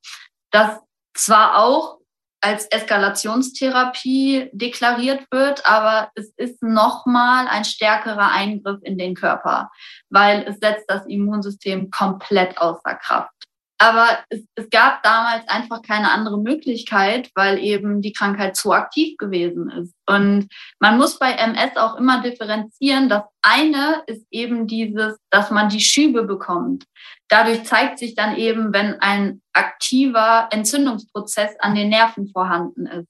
das 0.51 0.79
zwar 1.13 1.57
auch 1.57 2.01
als 2.41 2.65
Eskalationstherapie 2.65 4.49
deklariert 4.51 5.25
wird, 5.31 5.65
aber 5.65 6.09
es 6.15 6.33
ist 6.37 6.61
nochmal 6.63 7.47
ein 7.47 7.63
stärkerer 7.63 8.31
Eingriff 8.31 8.79
in 8.81 8.97
den 8.97 9.13
Körper, 9.13 9.69
weil 10.09 10.43
es 10.47 10.57
setzt 10.59 10.89
das 10.89 11.05
Immunsystem 11.05 11.91
komplett 11.91 12.57
außer 12.57 12.95
Kraft. 12.95 13.40
Aber 13.81 14.19
es, 14.29 14.41
es, 14.53 14.69
gab 14.69 15.01
damals 15.01 15.47
einfach 15.47 15.81
keine 15.81 16.11
andere 16.11 16.39
Möglichkeit, 16.39 17.31
weil 17.33 17.57
eben 17.57 18.03
die 18.03 18.13
Krankheit 18.13 18.55
zu 18.55 18.73
aktiv 18.73 19.17
gewesen 19.17 19.71
ist. 19.71 19.95
Und 20.05 20.49
man 20.79 20.99
muss 20.99 21.17
bei 21.17 21.31
MS 21.31 21.77
auch 21.77 21.95
immer 21.95 22.21
differenzieren. 22.21 23.09
Das 23.09 23.23
eine 23.41 24.03
ist 24.05 24.23
eben 24.29 24.67
dieses, 24.67 25.17
dass 25.31 25.49
man 25.49 25.69
die 25.69 25.79
Schübe 25.79 26.25
bekommt. 26.25 26.85
Dadurch 27.27 27.63
zeigt 27.63 27.97
sich 27.97 28.13
dann 28.13 28.35
eben, 28.35 28.71
wenn 28.71 28.99
ein 29.01 29.41
aktiver 29.51 30.47
Entzündungsprozess 30.51 31.55
an 31.59 31.73
den 31.73 31.89
Nerven 31.89 32.27
vorhanden 32.27 32.85
ist. 32.85 33.07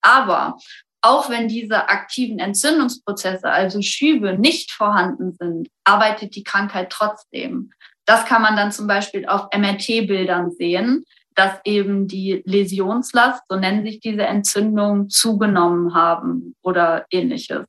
Aber 0.00 0.56
auch 1.02 1.28
wenn 1.28 1.48
diese 1.48 1.90
aktiven 1.90 2.38
Entzündungsprozesse, 2.38 3.50
also 3.50 3.82
Schübe, 3.82 4.38
nicht 4.38 4.72
vorhanden 4.72 5.34
sind, 5.34 5.68
arbeitet 5.84 6.34
die 6.34 6.44
Krankheit 6.44 6.88
trotzdem. 6.88 7.72
Das 8.06 8.24
kann 8.26 8.42
man 8.42 8.56
dann 8.56 8.72
zum 8.72 8.86
Beispiel 8.86 9.26
auf 9.26 9.48
MRT-Bildern 9.56 10.50
sehen, 10.52 11.04
dass 11.34 11.58
eben 11.64 12.06
die 12.06 12.42
Läsionslast, 12.44 13.42
so 13.48 13.56
nennen 13.56 13.84
sich 13.84 14.00
diese 14.00 14.22
Entzündungen, 14.22 15.10
zugenommen 15.10 15.94
haben 15.94 16.54
oder 16.62 17.06
ähnliches. 17.10 17.66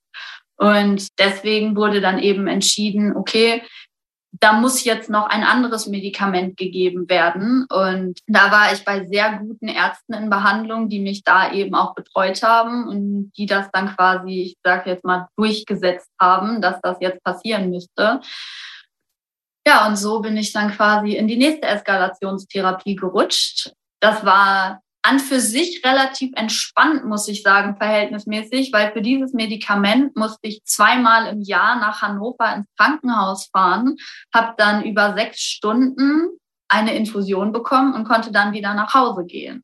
Und 0.58 1.08
deswegen 1.20 1.76
wurde 1.76 2.00
dann 2.02 2.20
eben 2.20 2.48
entschieden, 2.48 3.16
okay, 3.16 3.64
da 4.40 4.54
muss 4.54 4.84
jetzt 4.84 5.10
noch 5.10 5.28
ein 5.28 5.44
anderes 5.44 5.88
Medikament 5.88 6.58
gegeben 6.58 7.10
werden. 7.10 7.66
Und 7.70 8.20
da 8.28 8.52
war 8.52 8.74
ich 8.74 8.84
bei 8.84 9.06
sehr 9.06 9.40
guten 9.40 9.68
Ärzten 9.68 10.14
in 10.14 10.30
Behandlung, 10.30 10.90
die 10.90 11.00
mich 11.00 11.24
da 11.24 11.52
eben 11.52 11.74
auch 11.76 11.96
betreut 11.96 12.44
haben 12.44 12.88
und 12.88 13.32
die 13.38 13.46
das 13.46 13.70
dann 13.72 13.96
quasi, 13.96 14.42
ich 14.42 14.58
sage 14.64 14.90
jetzt 14.90 15.06
mal, 15.06 15.28
durchgesetzt 15.38 16.12
haben, 16.20 16.62
dass 16.62 16.82
das 16.82 16.98
jetzt 17.00 17.24
passieren 17.24 17.70
müsste. 17.70 18.20
Ja, 19.68 19.88
und 19.88 19.96
so 19.96 20.22
bin 20.22 20.38
ich 20.38 20.54
dann 20.54 20.72
quasi 20.72 21.16
in 21.16 21.28
die 21.28 21.38
nächste 21.38 21.68
Eskalationstherapie 21.68 22.96
gerutscht. 22.96 23.72
Das 24.00 24.24
war 24.24 24.82
an 25.02 25.20
für 25.20 25.40
sich 25.40 25.84
relativ 25.84 26.32
entspannt, 26.36 27.06
muss 27.06 27.28
ich 27.28 27.44
sagen, 27.44 27.78
verhältnismäßig, 27.78 28.74
weil 28.74 28.92
für 28.92 29.02
dieses 29.02 29.34
Medikament 29.34 30.16
musste 30.16 30.48
ich 30.48 30.64
zweimal 30.66 31.28
im 31.28 31.42
Jahr 31.42 31.80
nach 31.80 32.02
Hannover 32.02 32.56
ins 32.56 32.68
Krankenhaus 32.78 33.50
fahren, 33.52 33.98
habe 34.34 34.54
dann 34.58 34.84
über 34.84 35.14
sechs 35.16 35.42
Stunden 35.42 36.30
eine 36.68 36.96
Infusion 36.96 37.52
bekommen 37.52 37.94
und 37.94 38.06
konnte 38.06 38.32
dann 38.32 38.54
wieder 38.54 38.74
nach 38.74 38.94
Hause 38.94 39.26
gehen. 39.26 39.64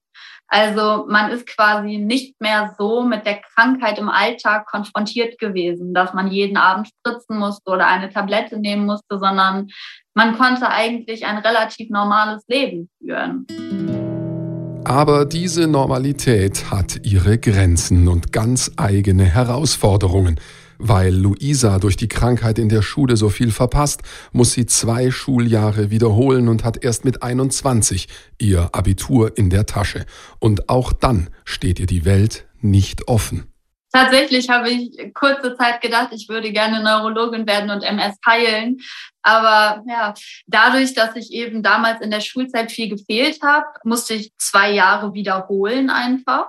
Also 0.54 1.06
man 1.08 1.32
ist 1.32 1.48
quasi 1.48 1.98
nicht 1.98 2.36
mehr 2.42 2.76
so 2.78 3.04
mit 3.04 3.26
der 3.26 3.40
Krankheit 3.56 3.98
im 3.98 4.10
Alltag 4.10 4.66
konfrontiert 4.66 5.40
gewesen, 5.40 5.94
dass 5.94 6.14
man 6.14 6.30
jeden 6.30 6.58
Abend 6.58 6.90
spritzen 6.90 7.40
musste 7.40 7.72
oder 7.72 7.88
eine 7.88 8.10
Tablette 8.10 8.60
nehmen 8.60 8.86
musste, 8.86 9.18
sondern 9.18 9.70
man 10.14 10.38
konnte 10.38 10.68
eigentlich 10.68 11.26
ein 11.26 11.38
relativ 11.38 11.90
normales 11.90 12.44
Leben 12.50 12.90
führen. 13.00 13.48
Aber 14.84 15.24
diese 15.24 15.68
Normalität 15.68 16.70
hat 16.70 17.00
ihre 17.06 17.38
Grenzen 17.38 18.10
und 18.10 18.34
ganz 18.34 18.72
eigene 18.76 19.24
Herausforderungen. 19.24 20.38
Weil 20.84 21.14
Luisa 21.14 21.78
durch 21.78 21.96
die 21.96 22.08
Krankheit 22.08 22.58
in 22.58 22.68
der 22.68 22.82
Schule 22.82 23.16
so 23.16 23.30
viel 23.30 23.52
verpasst, 23.52 24.02
muss 24.32 24.54
sie 24.54 24.66
zwei 24.66 25.12
Schuljahre 25.12 25.92
wiederholen 25.92 26.48
und 26.48 26.64
hat 26.64 26.84
erst 26.84 27.06
mit 27.06 27.22
21 27.22 28.08
ihr 28.40 28.70
Abitur 28.72 29.38
in 29.38 29.52
der 29.52 29.68
Tasche. 29.68 30.08
Und 30.40 30.70
auch 30.70 30.92
dann 30.92 31.30
steht 31.46 31.80
ihr 31.80 31.86
die 31.86 32.04
Welt 32.04 32.48
nicht 32.62 33.08
offen. 33.08 33.52
Tatsächlich 33.94 34.50
habe 34.50 34.72
ich 34.72 35.14
kurze 35.14 35.56
Zeit 35.56 35.82
gedacht, 35.82 36.10
ich 36.14 36.30
würde 36.30 36.52
gerne 36.52 36.82
Neurologin 36.82 37.46
werden 37.46 37.70
und 37.70 37.84
MS 37.84 38.16
heilen. 38.26 38.80
Aber 39.22 39.84
ja, 39.88 40.16
dadurch, 40.48 40.96
dass 40.96 41.16
ich 41.16 41.32
eben 41.32 41.62
damals 41.62 42.02
in 42.02 42.10
der 42.10 42.22
Schulzeit 42.22 42.72
viel 42.72 42.90
gefehlt 42.90 43.40
habe, 43.44 43.68
musste 43.84 44.16
ich 44.16 44.32
zwei 44.40 44.72
Jahre 44.72 45.14
wiederholen 45.14 45.92
einfach. 45.92 46.48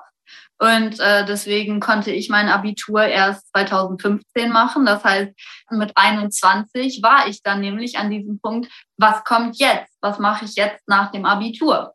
Und 0.59 1.00
äh, 1.00 1.25
deswegen 1.25 1.80
konnte 1.80 2.12
ich 2.12 2.28
mein 2.28 2.49
Abitur 2.49 3.02
erst 3.02 3.49
2015 3.49 4.50
machen. 4.52 4.87
Das 4.87 5.02
heißt, 5.02 5.32
mit 5.71 5.92
21 5.97 7.02
war 7.02 7.26
ich 7.26 7.42
dann 7.42 7.61
nämlich 7.61 7.99
an 7.99 8.11
diesem 8.11 8.40
Punkt, 8.40 8.71
was 8.97 9.25
kommt 9.25 9.59
jetzt? 9.59 9.97
Was 10.00 10.18
mache 10.18 10.44
ich 10.44 10.54
jetzt 10.54 10.87
nach 10.87 11.11
dem 11.11 11.25
Abitur? 11.25 11.94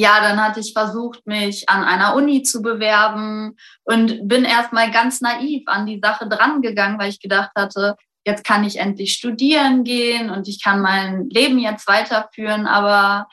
ja, 0.00 0.20
dann 0.20 0.42
hatte 0.42 0.60
ich 0.60 0.72
versucht, 0.72 1.26
mich 1.26 1.68
an 1.68 1.84
einer 1.84 2.14
Uni 2.14 2.42
zu 2.42 2.62
bewerben 2.62 3.56
und 3.84 4.26
bin 4.26 4.44
erstmal 4.44 4.90
ganz 4.90 5.20
naiv 5.20 5.64
an 5.66 5.84
die 5.84 6.00
Sache 6.02 6.26
drangegangen, 6.26 6.98
weil 6.98 7.10
ich 7.10 7.20
gedacht 7.20 7.50
hatte, 7.54 7.96
jetzt 8.24 8.44
kann 8.44 8.64
ich 8.64 8.78
endlich 8.78 9.12
studieren 9.12 9.84
gehen 9.84 10.30
und 10.30 10.48
ich 10.48 10.62
kann 10.62 10.80
mein 10.80 11.28
Leben 11.28 11.58
jetzt 11.58 11.86
weiterführen. 11.86 12.66
Aber 12.66 13.28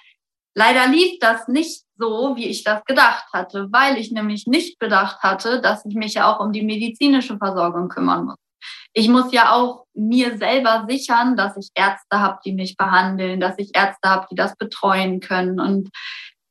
leider 0.56 0.88
lief 0.88 1.20
das 1.20 1.48
nicht 1.48 1.84
so, 1.98 2.36
wie 2.36 2.48
ich 2.48 2.64
das 2.64 2.84
gedacht 2.86 3.26
hatte, 3.34 3.68
weil 3.72 3.98
ich 3.98 4.12
nämlich 4.12 4.48
nicht 4.48 4.80
bedacht 4.80 5.22
hatte, 5.22 5.62
dass 5.62 5.86
ich 5.86 5.96
mich 5.96 6.16
ja 6.16 6.32
auch 6.32 6.40
um 6.40 6.52
die 6.52 6.64
medizinische 6.64 7.38
Versorgung 7.38 7.90
kümmern 7.90 8.26
muss. 8.26 8.38
Ich 8.94 9.10
muss 9.10 9.32
ja 9.32 9.52
auch 9.52 9.86
mir 9.94 10.38
selber 10.38 10.86
sichern, 10.90 11.36
dass 11.36 11.58
ich 11.58 11.70
Ärzte 11.76 12.20
habe, 12.20 12.40
die 12.44 12.54
mich 12.54 12.78
behandeln, 12.78 13.40
dass 13.40 13.58
ich 13.58 13.76
Ärzte 13.76 14.10
habe, 14.10 14.28
die 14.32 14.36
das 14.36 14.56
betreuen 14.56 15.20
können. 15.20 15.60
Und 15.60 15.90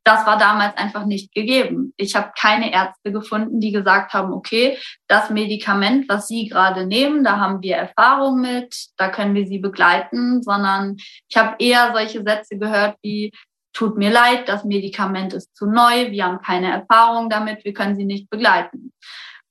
das 0.06 0.24
war 0.24 0.38
damals 0.38 0.76
einfach 0.76 1.04
nicht 1.04 1.34
gegeben. 1.34 1.92
Ich 1.96 2.14
habe 2.14 2.30
keine 2.38 2.72
Ärzte 2.72 3.10
gefunden, 3.10 3.58
die 3.58 3.72
gesagt 3.72 4.12
haben, 4.12 4.32
okay, 4.32 4.78
das 5.08 5.30
Medikament, 5.30 6.08
was 6.08 6.28
Sie 6.28 6.46
gerade 6.46 6.86
nehmen, 6.86 7.24
da 7.24 7.40
haben 7.40 7.60
wir 7.60 7.74
Erfahrung 7.74 8.40
mit, 8.40 8.86
da 8.96 9.08
können 9.08 9.34
wir 9.34 9.48
Sie 9.48 9.58
begleiten, 9.58 10.44
sondern 10.44 10.96
ich 11.28 11.36
habe 11.36 11.56
eher 11.58 11.90
solche 11.92 12.22
Sätze 12.22 12.56
gehört 12.56 12.96
wie, 13.02 13.32
tut 13.76 13.98
mir 13.98 14.10
leid, 14.10 14.48
das 14.48 14.64
Medikament 14.64 15.34
ist 15.34 15.54
zu 15.54 15.66
neu, 15.66 16.10
wir 16.10 16.24
haben 16.24 16.40
keine 16.40 16.72
Erfahrung 16.72 17.28
damit, 17.28 17.62
wir 17.64 17.74
können 17.74 17.94
Sie 17.94 18.06
nicht 18.06 18.30
begleiten. 18.30 18.92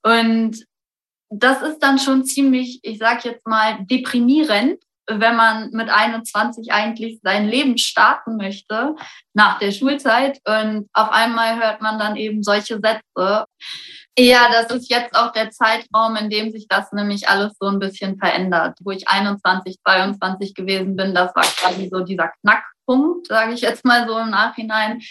Und 0.04 0.66
das 1.30 1.62
ist 1.62 1.80
dann 1.80 2.00
schon 2.00 2.26
ziemlich, 2.26 2.80
ich 2.82 2.98
sage 2.98 3.30
jetzt 3.30 3.46
mal, 3.46 3.78
deprimierend, 3.82 4.82
wenn 5.08 5.36
man 5.36 5.70
mit 5.72 5.90
21 5.90 6.72
eigentlich 6.72 7.20
sein 7.22 7.48
Leben 7.48 7.78
starten 7.78 8.38
möchte 8.38 8.96
nach 9.36 9.60
der 9.60 9.72
Schulzeit 9.72 10.40
und 10.48 10.90
auf 10.94 11.12
einmal 11.12 11.62
hört 11.62 11.82
man 11.82 12.00
dann 12.00 12.16
eben 12.16 12.42
solche 12.42 12.80
Sätze. 12.80 13.46
Ja, 14.18 14.48
das 14.50 14.72
ist 14.72 14.90
jetzt 14.90 15.14
auch 15.14 15.34
der 15.34 15.52
Zeitraum, 15.52 16.16
in 16.16 16.30
dem 16.30 16.50
sich 16.52 16.68
das 16.70 16.92
nämlich 16.94 17.28
alles 17.28 17.54
so 17.60 17.68
ein 17.68 17.80
bisschen 17.80 18.18
verändert. 18.18 18.78
Wo 18.82 18.92
ich 18.92 19.10
21, 19.10 19.78
22 19.84 20.56
gewesen 20.56 20.96
bin, 20.96 21.14
das 21.14 21.36
war 21.36 21.44
quasi 21.44 21.90
so 21.92 22.00
dieser 22.00 22.32
Knackpunkt, 22.42 23.28
sage 23.28 23.54
ich 23.54 23.62
jetzt 23.62 23.84
mal 23.84 24.08
so 24.08 24.18
im 24.18 24.30
Nachhinein. 24.30 25.02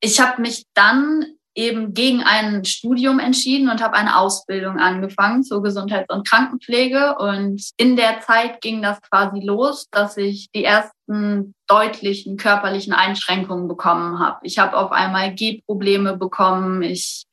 Ich 0.00 0.20
habe 0.20 0.40
mich 0.40 0.66
dann 0.74 1.26
eben 1.56 1.94
gegen 1.94 2.22
ein 2.22 2.64
Studium 2.64 3.18
entschieden 3.18 3.70
und 3.70 3.82
habe 3.82 3.94
eine 3.94 4.18
Ausbildung 4.18 4.78
angefangen 4.78 5.42
zur 5.42 5.62
Gesundheits- 5.62 6.12
und 6.12 6.28
Krankenpflege. 6.28 7.16
Und 7.18 7.70
in 7.76 7.96
der 7.96 8.20
Zeit 8.20 8.60
ging 8.60 8.82
das 8.82 9.00
quasi 9.02 9.40
los, 9.40 9.88
dass 9.90 10.16
ich 10.16 10.48
die 10.54 10.64
ersten 10.64 11.54
deutlichen 11.66 12.36
körperlichen 12.36 12.92
Einschränkungen 12.92 13.68
bekommen 13.68 14.18
habe. 14.18 14.38
Ich 14.42 14.58
habe 14.58 14.76
auf 14.76 14.92
einmal 14.92 15.34
Gehprobleme 15.34 16.16
bekommen. 16.16 16.82
Ich 16.82 17.24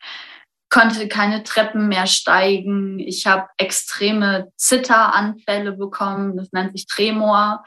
konnte 0.72 1.08
keine 1.08 1.44
Treppen 1.44 1.88
mehr 1.88 2.08
steigen. 2.08 2.98
Ich 2.98 3.28
habe 3.28 3.48
extreme 3.58 4.52
Zitteranfälle 4.56 5.74
bekommen. 5.74 6.38
Das 6.38 6.52
nennt 6.54 6.72
sich 6.72 6.88
Tremor 6.88 7.64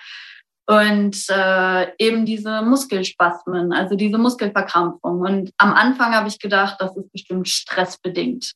und 0.66 1.16
äh, 1.28 1.92
eben 1.98 2.24
diese 2.24 2.62
Muskelspasmen, 2.62 3.72
also 3.72 3.96
diese 3.96 4.18
Muskelverkrampfung. 4.18 5.20
Und 5.20 5.50
am 5.58 5.74
Anfang 5.74 6.14
habe 6.14 6.28
ich 6.28 6.38
gedacht, 6.38 6.76
das 6.78 6.96
ist 6.96 7.12
bestimmt 7.12 7.48
stressbedingt, 7.48 8.52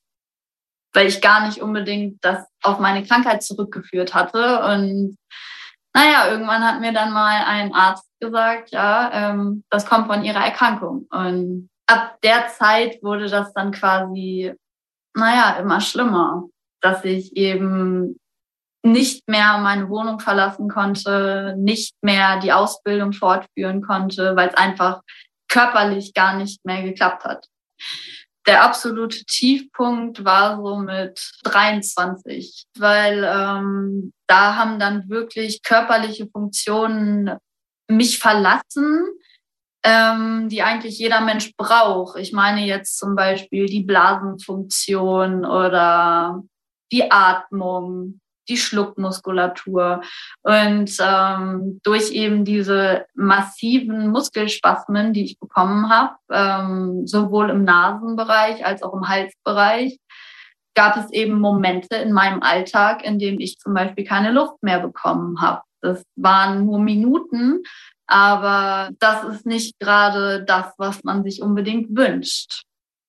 weil 0.93 1.07
ich 1.07 1.21
gar 1.21 1.45
nicht 1.45 1.61
unbedingt 1.61 2.17
das 2.25 2.45
auf 2.63 2.79
meine 2.79 3.05
Krankheit 3.05 3.43
zurückgeführt 3.43 4.15
hatte. 4.15 4.63
Und 4.63 5.17
naja, 5.93 6.31
irgendwann 6.31 6.63
hat 6.63 6.81
mir 6.81 6.93
dann 6.93 7.13
mal 7.13 7.43
ein 7.45 7.73
Arzt 7.73 8.09
gesagt, 8.19 8.71
ja, 8.71 9.11
ähm, 9.13 9.63
das 9.69 9.85
kommt 9.85 10.07
von 10.07 10.23
ihrer 10.23 10.43
Erkrankung. 10.43 11.05
Und 11.11 11.69
ab 11.89 12.21
der 12.21 12.47
Zeit 12.49 13.01
wurde 13.01 13.27
das 13.27 13.51
dann 13.53 13.71
quasi, 13.71 14.53
naja, 15.15 15.57
immer 15.59 15.81
schlimmer, 15.81 16.43
dass 16.81 17.03
ich 17.03 17.35
eben 17.35 18.19
nicht 18.83 19.27
mehr 19.27 19.57
meine 19.57 19.89
Wohnung 19.89 20.19
verlassen 20.19 20.69
konnte, 20.69 21.55
nicht 21.57 21.95
mehr 22.01 22.39
die 22.39 22.53
Ausbildung 22.53 23.11
fortführen 23.11 23.81
konnte, 23.81 24.35
weil 24.35 24.49
es 24.49 24.55
einfach 24.55 25.01
körperlich 25.49 26.13
gar 26.13 26.37
nicht 26.37 26.63
mehr 26.63 26.83
geklappt 26.83 27.25
hat. 27.25 27.47
Der 28.47 28.63
absolute 28.63 29.25
Tiefpunkt 29.25 30.23
war 30.23 30.57
so 30.57 30.77
mit 30.77 31.19
23, 31.43 32.65
weil 32.77 33.23
ähm, 33.23 34.13
da 34.27 34.55
haben 34.55 34.79
dann 34.79 35.09
wirklich 35.09 35.61
körperliche 35.63 36.27
Funktionen 36.27 37.31
mich 37.87 38.19
verlassen, 38.19 39.05
ähm, 39.83 40.49
die 40.49 40.61
eigentlich 40.61 40.99
jeder 40.99 41.21
Mensch 41.21 41.55
braucht. 41.55 42.17
Ich 42.17 42.33
meine 42.33 42.65
jetzt 42.65 42.97
zum 42.97 43.15
Beispiel 43.15 43.65
die 43.65 43.83
Blasenfunktion 43.83 45.45
oder 45.45 46.43
die 46.91 47.11
Atmung, 47.11 48.19
die 48.49 48.57
Schluckmuskulatur. 48.57 50.01
Und 50.41 50.97
ähm, 50.99 51.79
durch 51.83 52.11
eben 52.11 52.43
diese 52.43 53.05
massiven 53.13 54.09
Muskelspasmen, 54.09 55.13
die 55.13 55.23
ich 55.23 55.39
bekommen 55.39 55.89
habe, 55.89 56.15
ähm, 56.31 57.07
sowohl 57.07 57.49
im 57.51 57.63
Nasenbereich 57.63 58.65
als 58.65 58.83
auch 58.83 58.93
im 58.93 59.07
Halsbereich, 59.07 59.99
gab 60.75 60.97
es 60.97 61.11
eben 61.11 61.39
Momente 61.39 61.95
in 61.95 62.11
meinem 62.11 62.41
Alltag, 62.41 63.03
in 63.03 63.19
denen 63.19 63.39
ich 63.39 63.59
zum 63.59 63.73
Beispiel 63.73 64.05
keine 64.05 64.31
Luft 64.31 64.61
mehr 64.61 64.79
bekommen 64.79 65.41
habe. 65.41 65.61
Das 65.81 66.03
waren 66.15 66.65
nur 66.65 66.79
Minuten, 66.79 67.63
aber 68.09 68.89
das 68.99 69.23
ist 69.25 69.45
nicht 69.45 69.79
gerade 69.79 70.43
das, 70.43 70.73
was 70.77 71.03
man 71.03 71.23
sich 71.23 71.41
unbedingt 71.41 71.95
wünscht. 71.95 72.63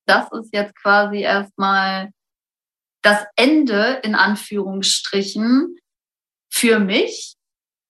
Das 0.06 0.30
ist 0.32 0.50
jetzt 0.52 0.74
quasi 0.76 1.20
erstmal 1.20 2.10
das 3.02 3.24
Ende 3.36 4.00
in 4.02 4.14
Anführungsstrichen 4.14 5.78
für 6.52 6.78
mich, 6.80 7.36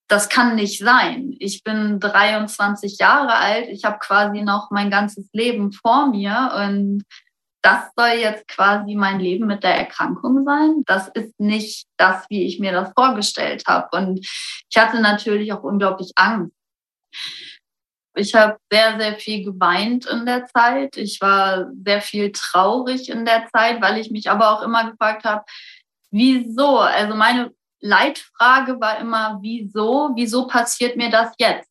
das 0.09 0.29
kann 0.29 0.57
nicht 0.57 0.79
sein. 0.79 1.35
Ich 1.39 1.63
bin 1.63 2.01
23 2.01 2.99
Jahre 2.99 3.35
alt, 3.35 3.69
ich 3.69 3.85
habe 3.85 3.99
quasi 4.01 4.43
noch 4.43 4.71
mein 4.71 4.91
ganzes 4.91 5.29
Leben 5.33 5.73
vor 5.73 6.09
mir 6.09 6.53
und 6.65 7.05
das 7.63 7.91
soll 7.97 8.19
jetzt 8.19 8.49
quasi 8.49 8.95
mein 8.95 9.21
Leben 9.21 9.47
mit 9.47 9.63
der 9.63 9.77
Erkrankung 9.77 10.45
sein. 10.45 10.83
Das 10.87 11.09
ist 11.09 11.39
nicht 11.39 11.87
das, 11.97 12.25
wie 12.29 12.45
ich 12.47 12.59
mir 12.59 12.73
das 12.73 12.91
vorgestellt 12.97 13.65
habe. 13.67 13.89
Und 13.97 14.19
ich 14.21 14.77
hatte 14.77 15.01
natürlich 15.01 15.53
auch 15.53 15.63
unglaublich 15.63 16.13
Angst. 16.17 16.57
Ich 18.15 18.35
habe 18.35 18.59
sehr, 18.71 18.99
sehr 18.99 19.15
viel 19.15 19.45
geweint 19.45 20.07
in 20.07 20.27
der 20.27 20.47
Zeit. 20.47 20.97
Ich 20.97 21.21
war 21.21 21.71
sehr 21.85 22.03
viel 22.03 22.33
traurig 22.33 23.09
in 23.09 23.25
der 23.25 23.47
Zeit, 23.53 23.81
weil 23.81 23.99
ich 23.99 24.11
mich 24.11 24.29
aber 24.29 24.51
auch 24.51 24.63
immer 24.63 24.91
gefragt 24.91 25.25
habe, 25.25 25.45
wieso? 26.11 26.79
Also 26.79 27.15
meine 27.15 27.53
Leitfrage 27.81 28.81
war 28.81 28.99
immer, 28.99 29.39
wieso? 29.41 30.11
Wieso 30.15 30.47
passiert 30.47 30.97
mir 30.97 31.11
das 31.11 31.33
jetzt? 31.39 31.69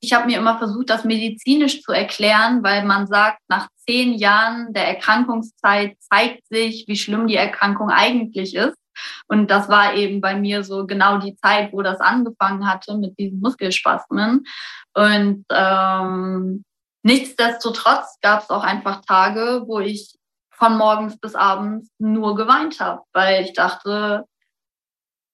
Ich 0.00 0.12
habe 0.12 0.26
mir 0.26 0.38
immer 0.38 0.58
versucht, 0.58 0.90
das 0.90 1.04
medizinisch 1.04 1.82
zu 1.82 1.90
erklären, 1.90 2.62
weil 2.62 2.84
man 2.84 3.08
sagt, 3.08 3.40
nach 3.48 3.68
zehn 3.86 4.14
Jahren 4.14 4.72
der 4.72 4.86
Erkrankungszeit 4.86 5.96
zeigt 6.00 6.46
sich, 6.46 6.84
wie 6.86 6.96
schlimm 6.96 7.26
die 7.26 7.34
Erkrankung 7.34 7.90
eigentlich 7.90 8.54
ist. 8.54 8.76
Und 9.26 9.50
das 9.50 9.68
war 9.68 9.94
eben 9.94 10.20
bei 10.20 10.36
mir 10.36 10.64
so 10.64 10.86
genau 10.86 11.18
die 11.18 11.36
Zeit, 11.36 11.72
wo 11.72 11.82
das 11.82 12.00
angefangen 12.00 12.70
hatte 12.70 12.96
mit 12.96 13.18
diesen 13.18 13.40
Muskelspasmen. 13.40 14.44
Und 14.94 15.44
ähm, 15.50 16.64
nichtsdestotrotz 17.02 18.18
gab 18.20 18.42
es 18.42 18.50
auch 18.50 18.64
einfach 18.64 19.02
Tage, 19.04 19.62
wo 19.66 19.80
ich 19.80 20.14
von 20.50 20.76
morgens 20.76 21.18
bis 21.18 21.34
abends 21.34 21.88
nur 21.98 22.34
geweint 22.34 22.80
habe, 22.80 23.02
weil 23.12 23.44
ich 23.44 23.52
dachte, 23.52 24.24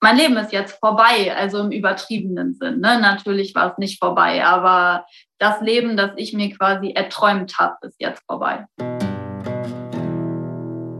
mein 0.04 0.18
Leben 0.18 0.36
ist 0.36 0.52
jetzt 0.52 0.78
vorbei, 0.80 1.34
also 1.34 1.60
im 1.60 1.70
übertriebenen 1.72 2.52
Sinn. 2.54 2.80
Ne? 2.80 3.00
Natürlich 3.00 3.54
war 3.54 3.72
es 3.72 3.78
nicht 3.78 3.98
vorbei, 3.98 4.44
aber 4.44 5.06
das 5.38 5.62
Leben, 5.62 5.96
das 5.96 6.10
ich 6.16 6.34
mir 6.34 6.54
quasi 6.54 6.92
erträumt 6.92 7.58
habe, 7.58 7.74
ist 7.86 7.96
jetzt 7.98 8.22
vorbei. 8.26 8.66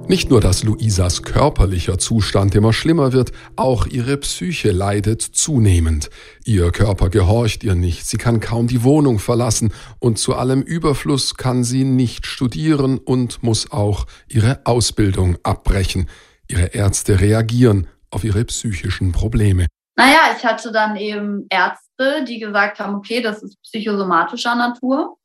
Nicht 0.07 0.29
nur, 0.29 0.43
dass 0.43 0.62
Luisas 0.64 1.23
körperlicher 1.23 1.99
Zustand 1.99 2.55
immer 2.55 2.75
schlimmer 2.75 3.14
wird, 3.14 3.33
auch 3.57 3.87
ihre 3.87 4.19
Psyche 4.19 4.71
leidet 4.71 5.23
zunehmend. 5.23 6.11
Ihr 6.45 6.71
Körper 6.73 7.09
gehorcht 7.09 7.64
ihr 7.64 7.75
nicht, 7.75 8.07
sie 8.07 8.19
kann 8.19 8.40
kaum 8.40 8.67
die 8.67 8.83
Wohnung 8.83 9.19
verlassen 9.19 9.73
und 10.01 10.19
zu 10.19 10.35
allem 10.35 10.61
Überfluss 10.61 11.37
kann 11.37 11.64
sie 11.64 11.85
nicht 11.85 12.27
studieren 12.27 12.99
und 12.99 13.43
muss 13.43 13.73
auch 13.73 14.07
ihre 14.29 14.61
Ausbildung 14.64 15.38
abbrechen. 15.43 16.11
Ihre 16.49 16.67
Ärzte 16.75 17.21
reagieren 17.21 17.87
auf 18.11 18.25
ihre 18.25 18.45
psychischen 18.45 19.12
Probleme? 19.12 19.67
Naja, 19.97 20.37
ich 20.37 20.45
hatte 20.45 20.71
dann 20.71 20.97
eben 20.97 21.47
Ärzte, 21.49 22.25
die 22.29 22.38
gesagt 22.38 22.79
haben, 22.79 22.95
okay, 22.95 23.23
das 23.23 23.43
ist 23.43 23.61
psychosomatischer 23.62 24.55
Natur. 24.55 25.17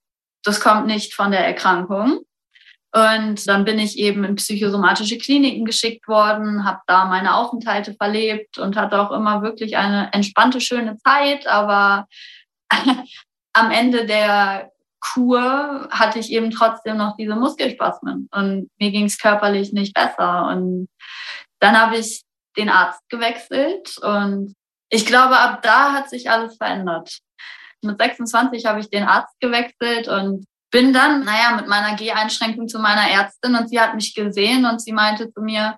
Das 0.44 0.62
kommt 0.62 0.88
nicht 0.88 1.14
von 1.14 1.32
der 1.32 1.46
Erkrankung. 1.46 2.22
Und 2.92 3.48
dann 3.48 3.66
bin 3.66 3.78
ich 3.78 4.00
eben 4.00 4.24
in 4.24 4.36
psychosomatische 4.36 5.20
Kliniken 5.20 5.64
geschickt 5.64 6.08
worden, 6.08 6.66
habe 6.66 6.80
da 6.88 7.06
meine 7.06 7.36
Aufenthalte 7.36 7.94
verlebt 7.94 8.58
und 8.58 8.76
hatte 8.76 9.00
auch 9.00 9.12
immer 9.12 9.44
wirklich 9.44 9.78
eine 9.78 10.12
entspannte, 10.12 10.60
schöne 10.60 10.98
Zeit. 10.98 11.46
Aber 11.46 12.08
am 13.54 13.72
Ende 13.72 14.06
der 14.06 14.72
Kur 15.02 15.88
hatte 15.92 16.20
ich 16.20 16.32
eben 16.32 16.52
trotzdem 16.52 16.98
noch 16.98 17.16
diese 17.16 17.36
Muskelspasmen 17.36 18.28
und 18.32 18.70
mir 18.80 18.92
ging 18.92 19.06
es 19.06 19.18
körperlich 19.18 19.72
nicht 19.72 19.94
besser. 19.94 20.48
Und 20.48 20.90
dann 21.60 21.80
habe 21.80 21.98
ich 21.98 22.24
den 22.58 22.70
Arzt 22.70 23.08
gewechselt 23.10 23.98
und 24.00 24.56
ich 24.90 25.06
glaube, 25.06 25.38
ab 25.38 25.62
da 25.62 25.94
hat 25.94 26.10
sich 26.10 26.30
alles 26.30 26.58
verändert. 26.58 27.20
Mit 27.82 28.00
26 28.00 28.66
habe 28.66 28.80
ich 28.80 28.90
den 28.90 29.04
Arzt 29.04 29.40
gewechselt 29.40 30.08
und 30.08 30.46
bin 30.72 30.94
dann, 30.94 31.24
naja, 31.24 31.56
mit 31.56 31.68
meiner 31.68 31.96
Geh-Einschränkung 31.96 32.68
zu 32.68 32.80
meiner 32.80 33.10
Ärztin 33.10 33.56
und 33.56 33.70
sie 33.70 33.80
hat 33.80 33.96
mich 33.96 34.14
gesehen 34.14 34.66
und 34.66 34.82
sie 34.82 34.92
meinte 34.92 35.32
zu 35.32 35.42
mir, 35.42 35.78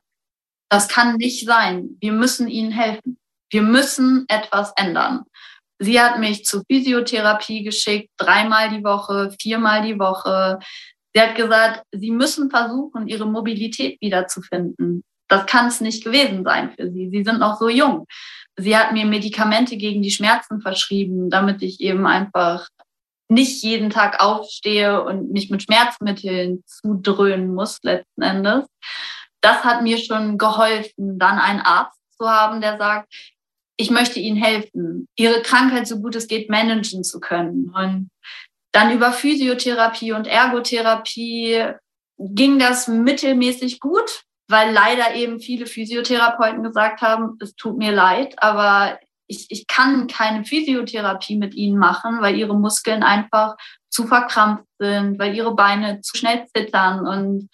das 0.69 0.87
kann 0.87 1.15
nicht 1.15 1.45
sein. 1.45 1.97
Wir 1.99 2.13
müssen 2.13 2.47
Ihnen 2.47 2.71
helfen. 2.71 3.19
Wir 3.49 3.61
müssen 3.61 4.25
etwas 4.29 4.71
ändern. 4.77 5.23
Sie 5.79 5.99
hat 5.99 6.19
mich 6.19 6.45
zur 6.45 6.63
Physiotherapie 6.69 7.63
geschickt, 7.63 8.09
dreimal 8.17 8.69
die 8.69 8.83
Woche, 8.83 9.31
viermal 9.39 9.81
die 9.81 9.99
Woche. 9.99 10.59
Sie 11.13 11.21
hat 11.21 11.35
gesagt, 11.35 11.83
Sie 11.91 12.11
müssen 12.11 12.49
versuchen, 12.49 13.07
Ihre 13.07 13.25
Mobilität 13.25 13.99
wiederzufinden. 13.99 15.03
Das 15.27 15.45
kann 15.45 15.67
es 15.67 15.81
nicht 15.81 16.03
gewesen 16.03 16.43
sein 16.43 16.73
für 16.75 16.91
sie. 16.91 17.09
Sie 17.09 17.23
sind 17.23 17.39
noch 17.39 17.57
so 17.57 17.69
jung. 17.69 18.05
Sie 18.57 18.77
hat 18.77 18.91
mir 18.91 19.05
Medikamente 19.05 19.77
gegen 19.77 20.01
die 20.01 20.11
Schmerzen 20.11 20.61
verschrieben, 20.61 21.29
damit 21.29 21.61
ich 21.61 21.79
eben 21.79 22.05
einfach 22.05 22.67
nicht 23.31 23.63
jeden 23.63 23.89
Tag 23.89 24.21
aufstehe 24.21 25.03
und 25.03 25.31
mich 25.31 25.49
mit 25.49 25.63
Schmerzmitteln 25.63 26.63
zudröhnen 26.65 27.53
muss 27.53 27.79
letzten 27.81 28.21
Endes. 28.21 28.65
Das 29.41 29.63
hat 29.63 29.81
mir 29.81 29.97
schon 29.97 30.37
geholfen, 30.37 31.17
dann 31.17 31.39
einen 31.39 31.61
Arzt 31.61 31.99
zu 32.17 32.29
haben, 32.29 32.61
der 32.61 32.77
sagt, 32.77 33.11
ich 33.77 33.89
möchte 33.89 34.19
Ihnen 34.19 34.37
helfen, 34.37 35.07
Ihre 35.17 35.41
Krankheit 35.41 35.87
so 35.87 35.99
gut 35.99 36.15
es 36.15 36.27
geht 36.27 36.49
managen 36.49 37.03
zu 37.03 37.19
können. 37.19 37.71
Und 37.73 38.09
dann 38.71 38.91
über 38.93 39.11
Physiotherapie 39.11 40.11
und 40.11 40.27
Ergotherapie 40.27 41.65
ging 42.19 42.59
das 42.59 42.87
mittelmäßig 42.87 43.79
gut 43.79 44.23
weil 44.51 44.71
leider 44.71 45.15
eben 45.15 45.39
viele 45.39 45.65
Physiotherapeuten 45.65 46.61
gesagt 46.61 47.01
haben, 47.01 47.37
es 47.39 47.55
tut 47.55 47.77
mir 47.77 47.91
leid, 47.91 48.35
aber 48.37 48.99
ich, 49.31 49.47
ich 49.49 49.67
kann 49.67 50.07
keine 50.07 50.45
Physiotherapie 50.45 51.37
mit 51.37 51.55
ihnen 51.55 51.77
machen, 51.77 52.21
weil 52.21 52.37
ihre 52.37 52.55
Muskeln 52.55 53.01
einfach 53.01 53.55
zu 53.89 54.05
verkrampft 54.05 54.67
sind, 54.77 55.17
weil 55.17 55.35
ihre 55.35 55.55
Beine 55.55 56.01
zu 56.01 56.17
schnell 56.17 56.45
zittern. 56.55 57.07
Und 57.07 57.49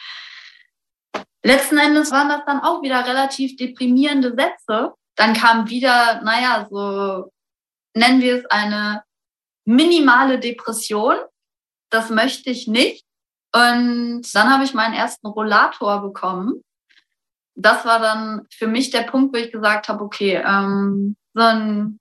letzten 1.43 1.77
Endes 1.77 2.11
waren 2.11 2.29
das 2.29 2.41
dann 2.45 2.59
auch 2.59 2.81
wieder 2.81 3.05
relativ 3.05 3.55
deprimierende 3.55 4.35
Sätze. 4.35 4.93
Dann 5.15 5.33
kam 5.33 5.69
wieder, 5.69 6.21
naja, 6.23 6.67
so 6.69 7.31
nennen 7.95 8.21
wir 8.21 8.39
es 8.39 8.45
eine 8.47 9.03
minimale 9.65 10.39
Depression. 10.39 11.15
Das 11.89 12.09
möchte 12.09 12.49
ich 12.49 12.67
nicht. 12.67 13.05
Und 13.53 14.23
dann 14.33 14.51
habe 14.51 14.63
ich 14.63 14.73
meinen 14.73 14.93
ersten 14.93 15.27
Rollator 15.27 16.01
bekommen 16.01 16.61
das 17.57 17.85
war 17.85 17.99
dann 17.99 18.45
für 18.51 18.67
mich 18.67 18.91
der 18.91 19.01
Punkt, 19.01 19.33
wo 19.33 19.39
ich 19.39 19.51
gesagt 19.51 19.89
habe, 19.89 20.03
okay, 20.03 20.41
ähm, 20.45 21.17
so 21.37 21.43
ein 21.43 21.99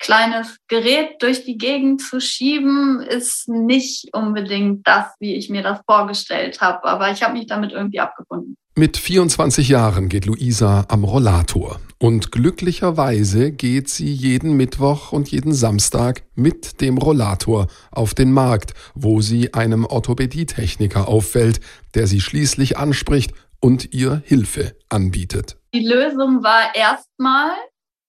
kleines 0.00 0.56
Gerät 0.68 1.20
durch 1.20 1.44
die 1.44 1.58
Gegend 1.58 2.00
zu 2.00 2.20
schieben, 2.20 3.00
ist 3.00 3.48
nicht 3.48 4.08
unbedingt 4.12 4.86
das, 4.86 5.06
wie 5.18 5.34
ich 5.34 5.50
mir 5.50 5.62
das 5.62 5.80
vorgestellt 5.86 6.60
habe. 6.60 6.84
Aber 6.84 7.10
ich 7.10 7.22
habe 7.22 7.34
mich 7.34 7.46
damit 7.46 7.72
irgendwie 7.72 8.00
abgefunden. 8.00 8.56
Mit 8.76 8.96
24 8.96 9.68
Jahren 9.68 10.08
geht 10.08 10.24
Luisa 10.24 10.86
am 10.88 11.02
Rollator. 11.02 11.80
Und 11.98 12.30
glücklicherweise 12.30 13.50
geht 13.50 13.88
sie 13.88 14.12
jeden 14.12 14.52
Mittwoch 14.56 15.10
und 15.10 15.28
jeden 15.32 15.52
Samstag 15.52 16.22
mit 16.36 16.80
dem 16.80 16.96
Rollator 16.96 17.66
auf 17.90 18.14
den 18.14 18.30
Markt, 18.30 18.74
wo 18.94 19.20
sie 19.20 19.52
einem 19.52 19.84
Orthopädietechniker 19.84 21.08
auffällt, 21.08 21.58
der 21.96 22.06
sie 22.06 22.20
schließlich 22.20 22.78
anspricht 22.78 23.32
und 23.60 23.92
ihr 23.92 24.22
Hilfe 24.24 24.76
anbietet. 24.88 25.56
Die 25.74 25.84
Lösung 25.84 26.44
war 26.44 26.72
erstmal 26.76 27.50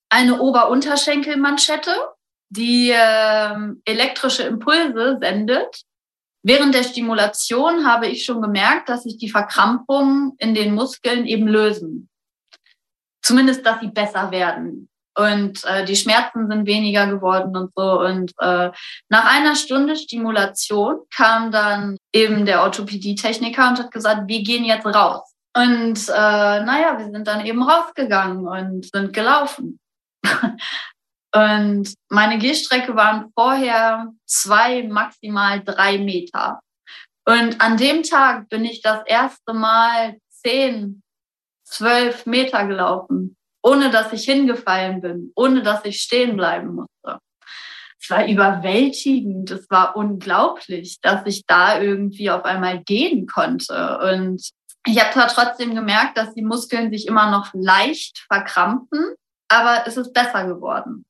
eine 0.09 0.39
Ober-Unterschenkelmanschette, 0.39 1.91
die 2.49 2.91
äh, 2.91 3.55
elektrische 3.85 4.43
Impulse 4.43 5.17
sendet. 5.21 5.83
Während 6.41 6.73
der 6.73 6.83
Stimulation 6.83 7.85
habe 7.85 8.07
ich 8.07 8.25
schon 8.25 8.41
gemerkt, 8.41 8.89
dass 8.89 9.03
sich 9.03 9.17
die 9.17 9.29
Verkrampfungen 9.29 10.33
in 10.37 10.53
den 10.55 10.73
Muskeln 10.73 11.25
eben 11.25 11.47
lösen. 11.47 12.09
Zumindest, 13.21 13.65
dass 13.65 13.79
sie 13.81 13.89
besser 13.89 14.31
werden. 14.31 14.89
Und 15.17 15.65
äh, 15.65 15.83
die 15.83 15.97
Schmerzen 15.97 16.49
sind 16.49 16.65
weniger 16.65 17.05
geworden 17.07 17.55
und 17.57 17.71
so. 17.75 17.99
Und 17.99 18.31
äh, 18.39 18.71
nach 19.09 19.25
einer 19.25 19.55
Stunde 19.55 19.97
Stimulation 19.97 20.99
kam 21.13 21.51
dann 21.51 21.97
eben 22.13 22.45
der 22.45 22.63
Orthopädietechniker 22.63 23.67
und 23.69 23.79
hat 23.79 23.91
gesagt, 23.91 24.21
wir 24.27 24.43
gehen 24.43 24.63
jetzt 24.63 24.85
raus. 24.85 25.33
Und 25.55 26.07
äh, 26.07 26.11
naja, 26.63 26.97
wir 26.97 27.11
sind 27.11 27.27
dann 27.27 27.45
eben 27.45 27.61
rausgegangen 27.61 28.47
und 28.47 28.89
sind 28.89 29.11
gelaufen. 29.11 29.79
und 31.35 31.93
meine 32.09 32.37
Gehstrecke 32.37 32.95
waren 32.95 33.31
vorher 33.35 34.11
zwei, 34.25 34.83
maximal 34.83 35.63
drei 35.63 35.97
Meter. 35.97 36.59
Und 37.25 37.61
an 37.61 37.77
dem 37.77 38.03
Tag 38.03 38.49
bin 38.49 38.65
ich 38.65 38.81
das 38.81 39.05
erste 39.05 39.53
Mal 39.53 40.17
zehn, 40.29 41.03
zwölf 41.63 42.25
Meter 42.25 42.65
gelaufen, 42.65 43.37
ohne 43.61 43.91
dass 43.91 44.11
ich 44.13 44.25
hingefallen 44.25 45.01
bin, 45.01 45.31
ohne 45.35 45.61
dass 45.61 45.85
ich 45.85 46.01
stehen 46.01 46.35
bleiben 46.35 46.73
musste. 46.73 47.19
Es 48.01 48.09
war 48.09 48.25
überwältigend, 48.25 49.51
es 49.51 49.69
war 49.69 49.95
unglaublich, 49.95 50.99
dass 51.01 51.25
ich 51.25 51.45
da 51.45 51.79
irgendwie 51.79 52.31
auf 52.31 52.45
einmal 52.45 52.81
gehen 52.83 53.27
konnte. 53.27 53.99
Und 53.99 54.49
ich 54.87 54.99
habe 54.99 55.13
zwar 55.13 55.27
trotzdem 55.27 55.75
gemerkt, 55.75 56.17
dass 56.17 56.33
die 56.33 56.41
Muskeln 56.41 56.91
sich 56.91 57.07
immer 57.07 57.29
noch 57.29 57.49
leicht 57.53 58.25
verkrampfen, 58.27 59.13
aber 59.49 59.83
es 59.85 59.97
ist 59.97 60.13
besser 60.13 60.45
geworden. 60.45 61.05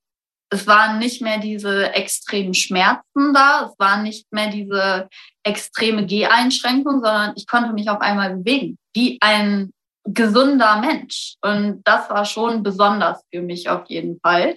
es 0.52 0.66
waren 0.66 0.98
nicht 0.98 1.22
mehr 1.22 1.38
diese 1.38 1.94
extremen 1.94 2.56
Schmerzen 2.56 3.34
da, 3.34 3.70
es 3.70 3.78
waren 3.78 4.02
nicht 4.02 4.32
mehr 4.34 4.50
diese 4.50 5.08
extreme 5.44 6.08
Geheinschränkung, 6.08 7.04
sondern 7.04 7.34
ich 7.36 7.46
konnte 7.46 7.72
mich 7.72 7.88
auf 7.90 8.02
einmal 8.02 8.38
bewegen, 8.38 8.78
wie 8.96 9.20
ein 9.22 9.72
gesunder 10.06 10.78
Mensch. 10.82 11.36
Und 11.42 11.82
das 11.84 12.10
war 12.10 12.26
schon 12.26 12.64
besonders 12.64 13.24
für 13.32 13.42
mich 13.42 13.70
auf 13.70 13.88
jeden 13.90 14.20
Fall. 14.22 14.56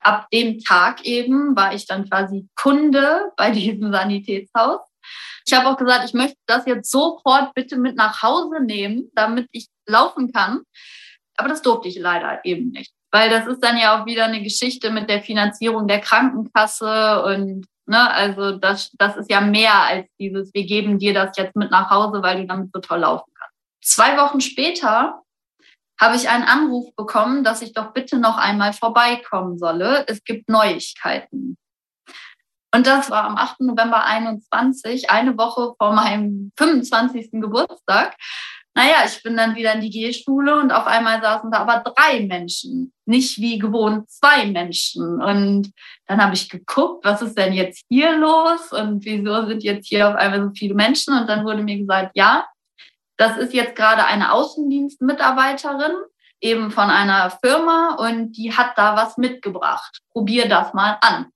Ab 0.00 0.26
dem 0.32 0.58
Tag 0.60 1.04
eben 1.04 1.54
war 1.54 1.74
ich 1.74 1.86
dann 1.86 2.08
quasi 2.08 2.48
Kunde 2.56 3.32
bei 3.36 3.50
diesem 3.58 3.92
Sanitätshaus. 3.92 4.80
Ich 5.46 5.52
habe 5.52 5.68
auch 5.68 5.76
gesagt, 5.76 6.06
ich 6.06 6.14
möchte 6.14 6.38
das 6.46 6.66
jetzt 6.66 6.90
sofort 6.90 7.54
bitte 7.54 7.76
mit 7.76 7.96
nach 7.96 8.22
Hause 8.22 8.60
nehmen, 8.60 9.10
damit 9.14 9.48
ich 9.52 9.68
laufen 9.86 10.32
kann. 10.32 10.62
Aber 11.36 11.48
das 11.48 11.62
durfte 11.62 11.88
ich 11.88 11.98
leider 11.98 12.40
eben 12.44 12.70
nicht 12.70 12.95
weil 13.12 13.30
das 13.30 13.46
ist 13.46 13.62
dann 13.62 13.78
ja 13.78 14.00
auch 14.00 14.06
wieder 14.06 14.24
eine 14.24 14.42
Geschichte 14.42 14.90
mit 14.90 15.08
der 15.08 15.22
Finanzierung 15.22 15.88
der 15.88 16.00
Krankenkasse 16.00 17.24
und 17.24 17.66
ne, 17.86 18.10
also 18.10 18.52
das, 18.52 18.90
das 18.98 19.16
ist 19.16 19.30
ja 19.30 19.40
mehr 19.40 19.74
als 19.74 20.08
dieses, 20.18 20.52
wir 20.52 20.66
geben 20.66 20.98
dir 20.98 21.14
das 21.14 21.36
jetzt 21.36 21.56
mit 21.56 21.70
nach 21.70 21.90
Hause, 21.90 22.22
weil 22.22 22.40
du 22.40 22.46
damit 22.46 22.70
so 22.72 22.80
toll 22.80 23.00
laufen 23.00 23.30
kannst. 23.38 23.54
Zwei 23.82 24.16
Wochen 24.18 24.40
später 24.40 25.22
habe 25.98 26.16
ich 26.16 26.28
einen 26.28 26.44
Anruf 26.44 26.94
bekommen, 26.94 27.44
dass 27.44 27.62
ich 27.62 27.72
doch 27.72 27.92
bitte 27.92 28.18
noch 28.18 28.36
einmal 28.36 28.72
vorbeikommen 28.72 29.58
solle. 29.58 30.04
Es 30.08 30.24
gibt 30.24 30.48
Neuigkeiten. 30.48 31.56
Und 32.74 32.86
das 32.86 33.10
war 33.10 33.24
am 33.24 33.36
8. 33.36 33.60
November 33.60 34.04
21, 34.04 35.08
eine 35.08 35.38
Woche 35.38 35.74
vor 35.78 35.94
meinem 35.94 36.52
25. 36.58 37.30
Geburtstag. 37.32 38.14
Naja, 38.76 39.06
ich 39.06 39.22
bin 39.22 39.38
dann 39.38 39.56
wieder 39.56 39.72
in 39.72 39.80
die 39.80 39.88
Gehschule 39.88 40.60
und 40.60 40.70
auf 40.70 40.86
einmal 40.86 41.22
saßen 41.22 41.50
da 41.50 41.60
aber 41.60 41.82
drei 41.82 42.20
Menschen, 42.20 42.92
nicht 43.06 43.38
wie 43.38 43.58
gewohnt 43.58 44.10
zwei 44.10 44.44
Menschen. 44.44 45.22
Und 45.22 45.72
dann 46.06 46.22
habe 46.22 46.34
ich 46.34 46.50
geguckt, 46.50 47.02
was 47.02 47.22
ist 47.22 47.38
denn 47.38 47.54
jetzt 47.54 47.86
hier 47.88 48.14
los 48.18 48.72
und 48.72 49.02
wieso 49.06 49.46
sind 49.46 49.62
jetzt 49.62 49.88
hier 49.88 50.10
auf 50.10 50.16
einmal 50.16 50.42
so 50.42 50.50
viele 50.54 50.74
Menschen? 50.74 51.16
Und 51.18 51.26
dann 51.26 51.46
wurde 51.46 51.62
mir 51.62 51.78
gesagt, 51.78 52.10
ja, 52.16 52.46
das 53.16 53.38
ist 53.38 53.54
jetzt 53.54 53.76
gerade 53.76 54.04
eine 54.04 54.30
Außendienstmitarbeiterin 54.32 55.96
eben 56.42 56.70
von 56.70 56.90
einer 56.90 57.30
Firma 57.42 57.94
und 57.94 58.32
die 58.32 58.52
hat 58.52 58.76
da 58.76 58.94
was 58.94 59.16
mitgebracht. 59.16 60.00
Probier 60.12 60.50
das 60.50 60.74
mal 60.74 60.98
an. 61.00 61.28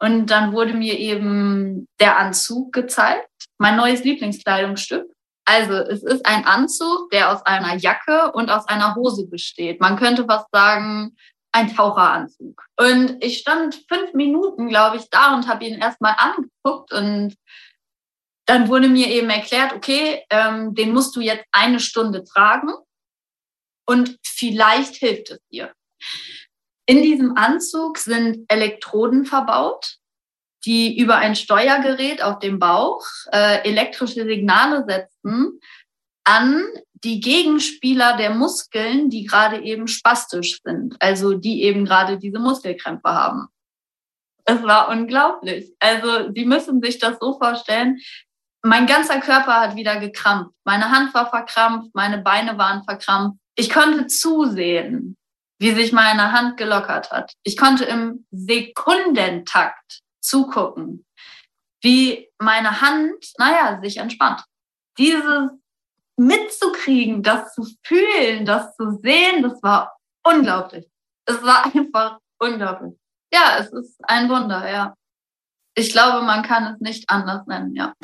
Und 0.00 0.26
dann 0.26 0.52
wurde 0.52 0.74
mir 0.74 0.98
eben 0.98 1.86
der 2.00 2.18
Anzug 2.18 2.72
gezeigt, 2.72 3.28
mein 3.58 3.76
neues 3.76 4.02
Lieblingskleidungsstück. 4.02 5.06
Also 5.50 5.72
es 5.72 6.04
ist 6.04 6.24
ein 6.26 6.46
Anzug, 6.46 7.10
der 7.10 7.32
aus 7.32 7.44
einer 7.44 7.74
Jacke 7.74 8.30
und 8.30 8.50
aus 8.50 8.68
einer 8.68 8.94
Hose 8.94 9.26
besteht. 9.26 9.80
Man 9.80 9.98
könnte 9.98 10.24
fast 10.24 10.46
sagen, 10.52 11.16
ein 11.50 11.74
Taucheranzug. 11.74 12.62
Und 12.76 13.16
ich 13.18 13.38
stand 13.38 13.82
fünf 13.88 14.14
Minuten, 14.14 14.68
glaube 14.68 14.98
ich, 14.98 15.10
da 15.10 15.34
und 15.34 15.48
habe 15.48 15.64
ihn 15.64 15.80
erstmal 15.80 16.14
angeguckt 16.16 16.92
und 16.92 17.34
dann 18.46 18.68
wurde 18.68 18.88
mir 18.88 19.08
eben 19.08 19.28
erklärt, 19.28 19.72
okay, 19.72 20.24
ähm, 20.30 20.72
den 20.76 20.92
musst 20.92 21.16
du 21.16 21.20
jetzt 21.20 21.44
eine 21.50 21.80
Stunde 21.80 22.22
tragen 22.22 22.72
und 23.88 24.18
vielleicht 24.24 24.94
hilft 24.94 25.30
es 25.30 25.40
dir. 25.50 25.72
In 26.86 27.02
diesem 27.02 27.36
Anzug 27.36 27.98
sind 27.98 28.44
Elektroden 28.46 29.24
verbaut 29.24 29.96
die 30.64 30.98
über 30.98 31.16
ein 31.16 31.36
Steuergerät 31.36 32.22
auf 32.22 32.38
dem 32.38 32.58
Bauch 32.58 33.04
äh, 33.32 33.62
elektrische 33.68 34.24
Signale 34.24 34.84
setzen 34.86 35.60
an 36.24 36.62
die 37.02 37.20
Gegenspieler 37.20 38.16
der 38.16 38.30
Muskeln, 38.30 39.08
die 39.08 39.24
gerade 39.24 39.62
eben 39.62 39.88
spastisch 39.88 40.60
sind, 40.62 40.96
also 41.00 41.34
die 41.34 41.62
eben 41.62 41.84
gerade 41.84 42.18
diese 42.18 42.38
Muskelkrämpfe 42.38 43.08
haben. 43.08 43.48
Es 44.44 44.62
war 44.62 44.88
unglaublich. 44.88 45.72
Also 45.78 46.32
Sie 46.34 46.44
müssen 46.44 46.82
sich 46.82 46.98
das 46.98 47.18
so 47.20 47.38
vorstellen. 47.38 48.00
Mein 48.62 48.86
ganzer 48.86 49.20
Körper 49.20 49.60
hat 49.60 49.76
wieder 49.76 49.98
gekrampft. 49.98 50.52
Meine 50.64 50.90
Hand 50.90 51.14
war 51.14 51.30
verkrampft, 51.30 51.94
meine 51.94 52.18
Beine 52.18 52.58
waren 52.58 52.84
verkrampft. 52.84 53.38
Ich 53.56 53.70
konnte 53.70 54.06
zusehen, 54.06 55.16
wie 55.58 55.72
sich 55.72 55.92
meine 55.92 56.32
Hand 56.32 56.56
gelockert 56.56 57.10
hat. 57.10 57.32
Ich 57.44 57.56
konnte 57.56 57.84
im 57.84 58.26
Sekundentakt 58.30 60.00
zugucken, 60.20 61.04
wie 61.82 62.28
meine 62.38 62.80
Hand, 62.80 63.32
naja, 63.38 63.80
sich 63.82 63.96
entspannt. 63.96 64.44
Dieses 64.98 65.50
mitzukriegen, 66.16 67.22
das 67.22 67.54
zu 67.54 67.66
fühlen, 67.82 68.44
das 68.44 68.76
zu 68.76 69.00
sehen, 69.02 69.42
das 69.42 69.62
war 69.62 69.96
unglaublich. 70.24 70.86
Es 71.24 71.42
war 71.42 71.64
einfach 71.74 72.18
unglaublich. 72.38 72.94
Ja, 73.32 73.56
es 73.58 73.72
ist 73.72 73.98
ein 74.02 74.28
Wunder, 74.28 74.70
ja. 74.70 74.94
Ich 75.74 75.92
glaube, 75.92 76.24
man 76.26 76.42
kann 76.42 76.74
es 76.74 76.80
nicht 76.80 77.08
anders 77.08 77.46
nennen, 77.46 77.74
ja. 77.74 77.94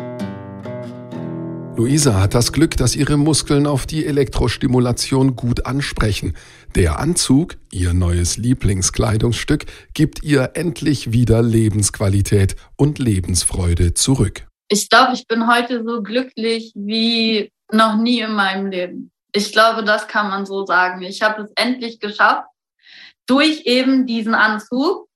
Luisa 1.77 2.19
hat 2.23 2.35
das 2.35 2.53
Glück, 2.53 2.79
dass 2.79 2.97
ihre 2.97 3.19
Muskeln 3.19 3.67
auf 3.67 3.85
die 3.85 4.07
Elektrostimulation 4.07 5.37
gut 5.37 5.67
ansprechen. 5.67 6.35
Der 6.75 6.99
Anzug, 6.99 7.57
ihr 7.71 7.93
neues 7.93 8.39
Lieblingskleidungsstück, 8.39 9.67
gibt 9.93 10.23
ihr 10.23 10.53
endlich 10.55 11.12
wieder 11.12 11.43
Lebensqualität 11.43 12.57
und 12.77 12.99
Lebensfreude 12.99 13.93
zurück. 13.93 14.47
Ich 14.69 14.89
glaube, 14.89 15.12
ich 15.12 15.27
bin 15.27 15.47
heute 15.53 15.85
so 15.85 16.03
glücklich 16.03 16.73
wie 16.75 17.53
noch 17.71 17.97
nie 17.99 18.21
in 18.21 18.33
meinem 18.33 18.71
Leben. 18.71 19.11
Ich 19.33 19.53
glaube, 19.53 19.85
das 19.85 20.09
kann 20.09 20.29
man 20.29 20.47
so 20.47 20.65
sagen. 20.65 21.03
Ich 21.03 21.21
habe 21.21 21.43
es 21.43 21.51
endlich 21.57 22.01
geschafft, 22.01 22.49
durch 23.27 23.67
eben 23.67 24.07
diesen 24.07 24.35
Anzug 24.35 25.09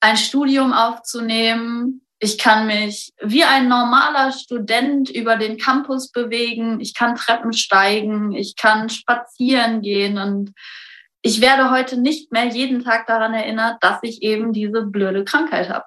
ein 0.00 0.18
Studium 0.18 0.74
aufzunehmen, 0.74 2.05
ich 2.18 2.38
kann 2.38 2.66
mich 2.66 3.12
wie 3.20 3.44
ein 3.44 3.68
normaler 3.68 4.32
Student 4.32 5.10
über 5.10 5.36
den 5.36 5.58
Campus 5.58 6.10
bewegen. 6.10 6.80
Ich 6.80 6.94
kann 6.94 7.14
Treppen 7.14 7.52
steigen. 7.52 8.32
Ich 8.32 8.56
kann 8.56 8.88
spazieren 8.88 9.82
gehen. 9.82 10.18
Und 10.18 10.52
ich 11.20 11.40
werde 11.40 11.70
heute 11.70 11.98
nicht 11.98 12.32
mehr 12.32 12.46
jeden 12.46 12.82
Tag 12.82 13.06
daran 13.06 13.34
erinnert, 13.34 13.76
dass 13.82 13.98
ich 14.02 14.22
eben 14.22 14.52
diese 14.52 14.82
blöde 14.82 15.24
Krankheit 15.24 15.68
habe. 15.68 15.84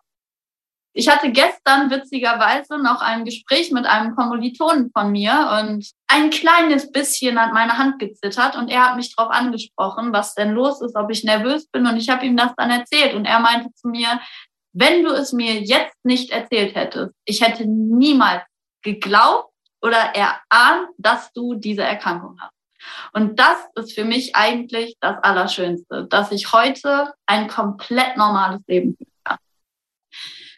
Ich 0.94 1.08
hatte 1.08 1.32
gestern 1.32 1.92
witzigerweise 1.92 2.78
noch 2.78 3.02
ein 3.02 3.24
Gespräch 3.24 3.72
mit 3.72 3.86
einem 3.86 4.15
Kommilitonen 4.15 4.92
von 4.92 5.12
mir 5.12 5.62
und 5.62 5.88
ein 6.08 6.32
kleines 6.32 6.92
bisschen 6.92 7.39
hat 7.39 7.54
meine 7.54 7.78
Hand 7.78 8.00
gezittert 8.00 8.56
und 8.56 8.70
er 8.70 8.88
hat 8.88 8.96
mich 8.98 9.15
darauf 9.15 9.32
angesprochen, 9.32 10.12
was 10.12 10.34
denn 10.34 10.52
los 10.52 10.82
ist, 10.82 10.96
ob 10.96 11.12
ich 11.12 11.24
nervös 11.24 11.68
bin 11.68 11.86
und 11.86 11.96
ich 11.98 12.10
habe 12.10 12.26
ihm 12.26 12.36
das 12.36 12.54
dann 12.58 12.72
erzählt 12.72 13.13
und 13.13 13.26
er 13.26 13.39
meinte 13.39 13.72
zu 13.76 13.88
mir, 13.88 14.20
wenn 14.73 15.03
du 15.03 15.12
es 15.12 15.34
mir 15.34 15.62
jetzt 15.62 15.95
nicht 16.03 16.32
erzählt 16.32 16.75
hättest, 16.75 17.13
ich 17.25 17.41
hätte 17.41 17.65
niemals 17.65 18.43
geglaubt 18.82 19.53
oder 19.82 19.97
erahnt, 19.97 20.89
dass 20.97 21.32
du 21.34 21.55
diese 21.55 21.84
Erkrankung 21.84 22.38
hast. 22.39 22.53
Und 23.13 23.39
das 23.39 23.58
ist 23.75 23.93
für 23.93 24.05
mich 24.05 24.36
eigentlich 24.36 24.95
das 25.01 25.17
Allerschönste, 25.21 26.08
dass 26.10 26.32
ich 26.32 26.53
heute 26.53 27.13
ein 27.25 27.47
komplett 27.47 28.15
normales 28.15 28.62
Leben 28.67 28.95
führen 28.95 29.12
kann. 29.23 29.38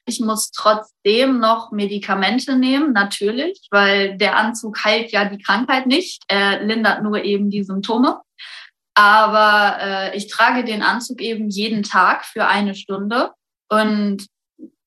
Ich 0.06 0.20
muss 0.20 0.52
trotzdem 0.52 1.40
noch 1.40 1.72
Medikamente 1.72 2.56
nehmen, 2.56 2.94
natürlich, 2.94 3.68
weil 3.72 4.18
der 4.18 4.36
Anzug 4.38 4.84
heilt 4.84 5.12
ja 5.12 5.26
die 5.26 5.42
Krankheit 5.42 5.88
nicht. 5.88 6.24
Er 6.28 6.64
lindert 6.64 7.04
nur 7.04 7.24
eben 7.24 7.50
die 7.50 7.64
Symptome. 7.64 8.22
Aber 8.94 9.78
äh, 9.80 10.18
ich 10.18 10.28
trage 10.28 10.64
den 10.64 10.84
Anzug 10.84 11.22
eben 11.22 11.50
jeden 11.50 11.84
Tag 11.84 12.26
für 12.26 12.48
eine 12.48 12.76
Stunde 12.76 13.32
und 13.72 14.28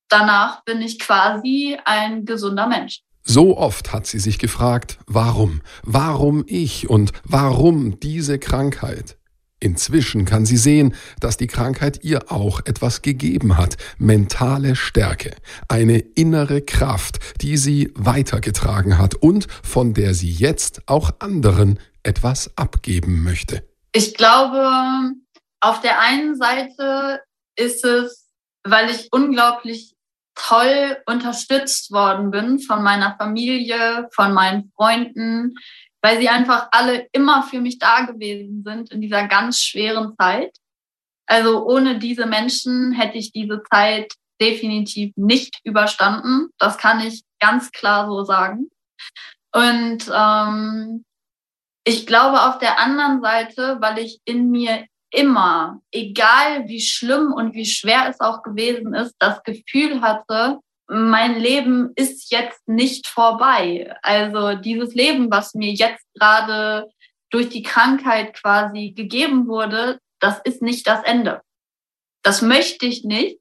danach 0.09 0.63
bin 0.63 0.81
ich 0.81 0.99
quasi 0.99 1.77
ein 1.85 2.25
gesunder 2.25 2.67
Mensch. 2.67 3.01
So 3.23 3.57
oft 3.57 3.91
hat 3.91 4.05
sie 4.05 4.19
sich 4.19 4.37
gefragt, 4.37 4.99
warum, 5.07 5.61
warum 5.81 6.43
ich 6.47 6.89
und 6.89 7.11
warum 7.23 7.99
diese 7.99 8.37
Krankheit. 8.37 9.17
Inzwischen 9.59 10.25
kann 10.25 10.45
sie 10.45 10.57
sehen, 10.57 10.93
dass 11.19 11.37
die 11.37 11.47
Krankheit 11.47 12.03
ihr 12.03 12.31
auch 12.31 12.59
etwas 12.65 13.01
gegeben 13.01 13.57
hat, 13.57 13.77
mentale 13.97 14.75
Stärke, 14.75 15.35
eine 15.67 15.97
innere 15.97 16.61
Kraft, 16.61 17.17
die 17.41 17.57
sie 17.57 17.91
weitergetragen 17.95 18.99
hat 18.99 19.15
und 19.15 19.47
von 19.63 19.95
der 19.95 20.13
sie 20.13 20.29
jetzt 20.29 20.87
auch 20.87 21.09
anderen 21.17 21.79
etwas 22.03 22.55
abgeben 22.57 23.23
möchte. 23.23 23.67
Ich 23.91 24.13
glaube, 24.13 25.13
auf 25.61 25.81
der 25.81 25.99
einen 25.99 26.35
Seite 26.35 27.21
ist 27.55 27.83
es 27.83 28.24
weil 28.65 28.89
ich 28.89 29.07
unglaublich 29.11 29.93
toll 30.35 30.97
unterstützt 31.05 31.91
worden 31.91 32.31
bin 32.31 32.59
von 32.59 32.83
meiner 32.83 33.15
Familie, 33.17 34.09
von 34.13 34.33
meinen 34.33 34.71
Freunden, 34.75 35.55
weil 36.01 36.19
sie 36.19 36.27
einfach 36.27 36.67
alle 36.71 37.07
immer 37.13 37.43
für 37.43 37.61
mich 37.61 37.79
da 37.79 38.01
gewesen 38.01 38.63
sind 38.65 38.91
in 38.91 39.01
dieser 39.01 39.27
ganz 39.27 39.59
schweren 39.59 40.15
Zeit. 40.19 40.55
Also 41.25 41.65
ohne 41.65 41.99
diese 41.99 42.25
Menschen 42.25 42.91
hätte 42.91 43.17
ich 43.17 43.31
diese 43.31 43.63
Zeit 43.71 44.13
definitiv 44.41 45.13
nicht 45.15 45.59
überstanden. 45.63 46.49
Das 46.59 46.77
kann 46.77 46.99
ich 46.99 47.23
ganz 47.39 47.71
klar 47.71 48.07
so 48.07 48.23
sagen. 48.23 48.69
Und 49.53 50.11
ähm, 50.13 51.05
ich 51.85 52.05
glaube 52.05 52.43
auf 52.43 52.57
der 52.57 52.77
anderen 52.77 53.21
Seite, 53.21 53.77
weil 53.79 53.99
ich 53.99 54.19
in 54.25 54.51
mir 54.51 54.85
immer, 55.15 55.81
egal 55.91 56.67
wie 56.67 56.81
schlimm 56.81 57.33
und 57.33 57.53
wie 57.53 57.65
schwer 57.65 58.07
es 58.09 58.19
auch 58.19 58.43
gewesen 58.43 58.93
ist, 58.93 59.15
das 59.19 59.43
Gefühl 59.43 60.01
hatte, 60.01 60.59
mein 60.87 61.39
Leben 61.39 61.91
ist 61.95 62.31
jetzt 62.31 62.67
nicht 62.67 63.07
vorbei. 63.07 63.95
Also 64.01 64.53
dieses 64.55 64.93
Leben, 64.93 65.31
was 65.31 65.55
mir 65.55 65.71
jetzt 65.71 66.05
gerade 66.13 66.89
durch 67.31 67.49
die 67.49 67.63
Krankheit 67.63 68.33
quasi 68.33 68.91
gegeben 68.91 69.47
wurde, 69.47 69.99
das 70.19 70.39
ist 70.43 70.61
nicht 70.61 70.87
das 70.87 71.03
Ende. 71.03 71.41
Das 72.23 72.41
möchte 72.41 72.85
ich 72.85 73.03
nicht. 73.03 73.39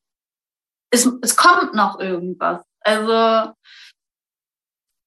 Es, 0.90 1.08
es 1.22 1.37
kommt 1.37 1.74
noch 1.74 2.00
irgendwas. 2.00 2.62
Also 2.80 3.52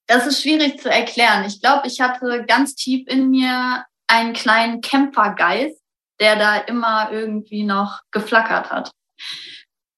das 0.08 0.26
ist 0.26 0.42
schwierig 0.42 0.80
zu 0.80 0.90
erklären. 0.90 1.46
Ich 1.46 1.62
glaube, 1.62 1.88
ich 1.88 2.02
hatte 2.02 2.46
ganz 2.46 2.76
tief 2.76 3.08
in 3.08 3.30
mir 3.30 3.86
einen 4.08 4.34
kleinen 4.34 4.82
Kämpfergeist, 4.82 5.82
der 6.20 6.36
da 6.36 6.58
immer 6.58 7.12
irgendwie 7.12 7.64
noch 7.64 8.02
geflackert 8.12 8.72
hat. 8.72 8.92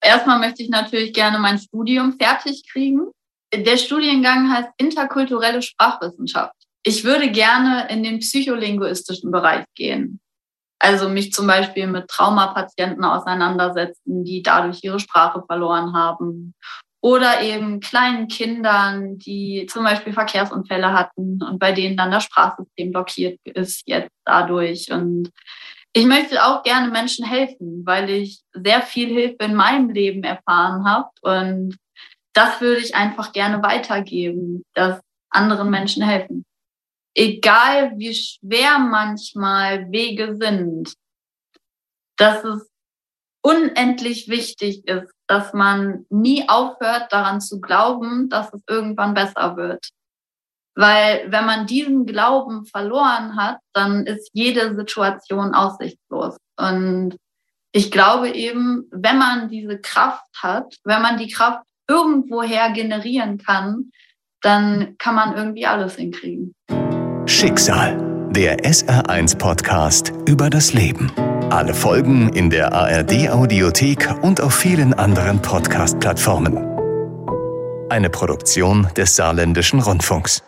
Erstmal 0.01 0.39
möchte 0.39 0.63
ich 0.63 0.69
natürlich 0.69 1.13
gerne 1.13 1.39
mein 1.39 1.59
Studium 1.59 2.17
fertig 2.17 2.63
kriegen. 2.71 3.11
Der 3.53 3.77
Studiengang 3.77 4.51
heißt 4.51 4.69
interkulturelle 4.77 5.61
Sprachwissenschaft. 5.61 6.53
Ich 6.83 7.03
würde 7.03 7.29
gerne 7.31 7.87
in 7.89 8.03
den 8.03 8.19
psycholinguistischen 8.19 9.31
Bereich 9.31 9.65
gehen. 9.75 10.19
Also 10.81 11.09
mich 11.09 11.33
zum 11.33 11.45
Beispiel 11.45 11.87
mit 11.87 12.07
Traumapatienten 12.07 13.03
auseinandersetzen, 13.03 14.23
die 14.23 14.41
dadurch 14.41 14.79
ihre 14.81 14.99
Sprache 14.99 15.43
verloren 15.45 15.93
haben. 15.93 16.53
Oder 17.01 17.41
eben 17.41 17.79
kleinen 17.79 18.27
Kindern, 18.27 19.17
die 19.17 19.67
zum 19.69 19.83
Beispiel 19.83 20.13
Verkehrsunfälle 20.13 20.91
hatten 20.93 21.41
und 21.41 21.57
bei 21.57 21.71
denen 21.71 21.95
dann 21.95 22.11
das 22.11 22.25
Sprachsystem 22.25 22.91
blockiert 22.91 23.39
ist 23.45 23.83
jetzt 23.85 24.11
dadurch. 24.25 24.91
Und 24.91 25.31
ich 25.93 26.05
möchte 26.05 26.43
auch 26.43 26.63
gerne 26.63 26.91
Menschen 26.91 27.25
helfen, 27.25 27.83
weil 27.85 28.09
ich 28.09 28.41
sehr 28.53 28.81
viel 28.81 29.07
Hilfe 29.07 29.43
in 29.43 29.55
meinem 29.55 29.89
Leben 29.89 30.23
erfahren 30.23 30.85
habe. 30.85 31.09
Und 31.21 31.77
das 32.33 32.61
würde 32.61 32.81
ich 32.81 32.95
einfach 32.95 33.33
gerne 33.33 33.63
weitergeben, 33.63 34.63
dass 34.73 35.01
anderen 35.29 35.69
Menschen 35.69 36.03
helfen. 36.03 36.45
Egal 37.15 37.93
wie 37.97 38.13
schwer 38.13 38.77
manchmal 38.79 39.91
Wege 39.91 40.35
sind, 40.35 40.93
dass 42.17 42.43
es 42.43 42.69
unendlich 43.41 44.27
wichtig 44.27 44.87
ist, 44.87 45.11
dass 45.27 45.53
man 45.53 46.05
nie 46.09 46.47
aufhört 46.47 47.11
daran 47.11 47.41
zu 47.41 47.59
glauben, 47.59 48.29
dass 48.29 48.53
es 48.53 48.61
irgendwann 48.67 49.13
besser 49.13 49.55
wird. 49.57 49.89
Weil 50.79 51.25
wenn 51.27 51.45
man 51.45 51.65
diesen 51.65 52.05
Glauben 52.05 52.65
verloren 52.65 53.35
hat, 53.35 53.57
dann 53.73 54.05
ist 54.05 54.29
jede 54.31 54.77
Situation 54.77 55.53
aussichtslos. 55.53 56.37
Und 56.55 57.17
ich 57.73 57.91
glaube 57.91 58.29
eben, 58.29 58.85
wenn 58.89 59.17
man 59.17 59.49
diese 59.49 59.77
Kraft 59.81 60.23
hat, 60.37 60.73
wenn 60.85 61.01
man 61.01 61.17
die 61.17 61.29
Kraft 61.29 61.65
irgendwoher 61.89 62.71
generieren 62.71 63.39
kann, 63.39 63.91
dann 64.41 64.95
kann 64.97 65.15
man 65.15 65.35
irgendwie 65.35 65.65
alles 65.65 65.95
hinkriegen. 65.95 66.53
Schicksal, 67.25 67.97
der 68.31 68.59
SR1-Podcast 68.59 70.13
über 70.29 70.49
das 70.49 70.71
Leben. 70.71 71.11
Alle 71.49 71.73
Folgen 71.73 72.31
in 72.31 72.49
der 72.49 72.71
ARD-Audiothek 72.71 74.07
und 74.21 74.39
auf 74.39 74.55
vielen 74.55 74.93
anderen 74.93 75.41
Podcast-Plattformen. 75.41 76.57
Eine 77.89 78.09
Produktion 78.09 78.87
des 78.95 79.17
Saarländischen 79.17 79.81
Rundfunks. 79.81 80.41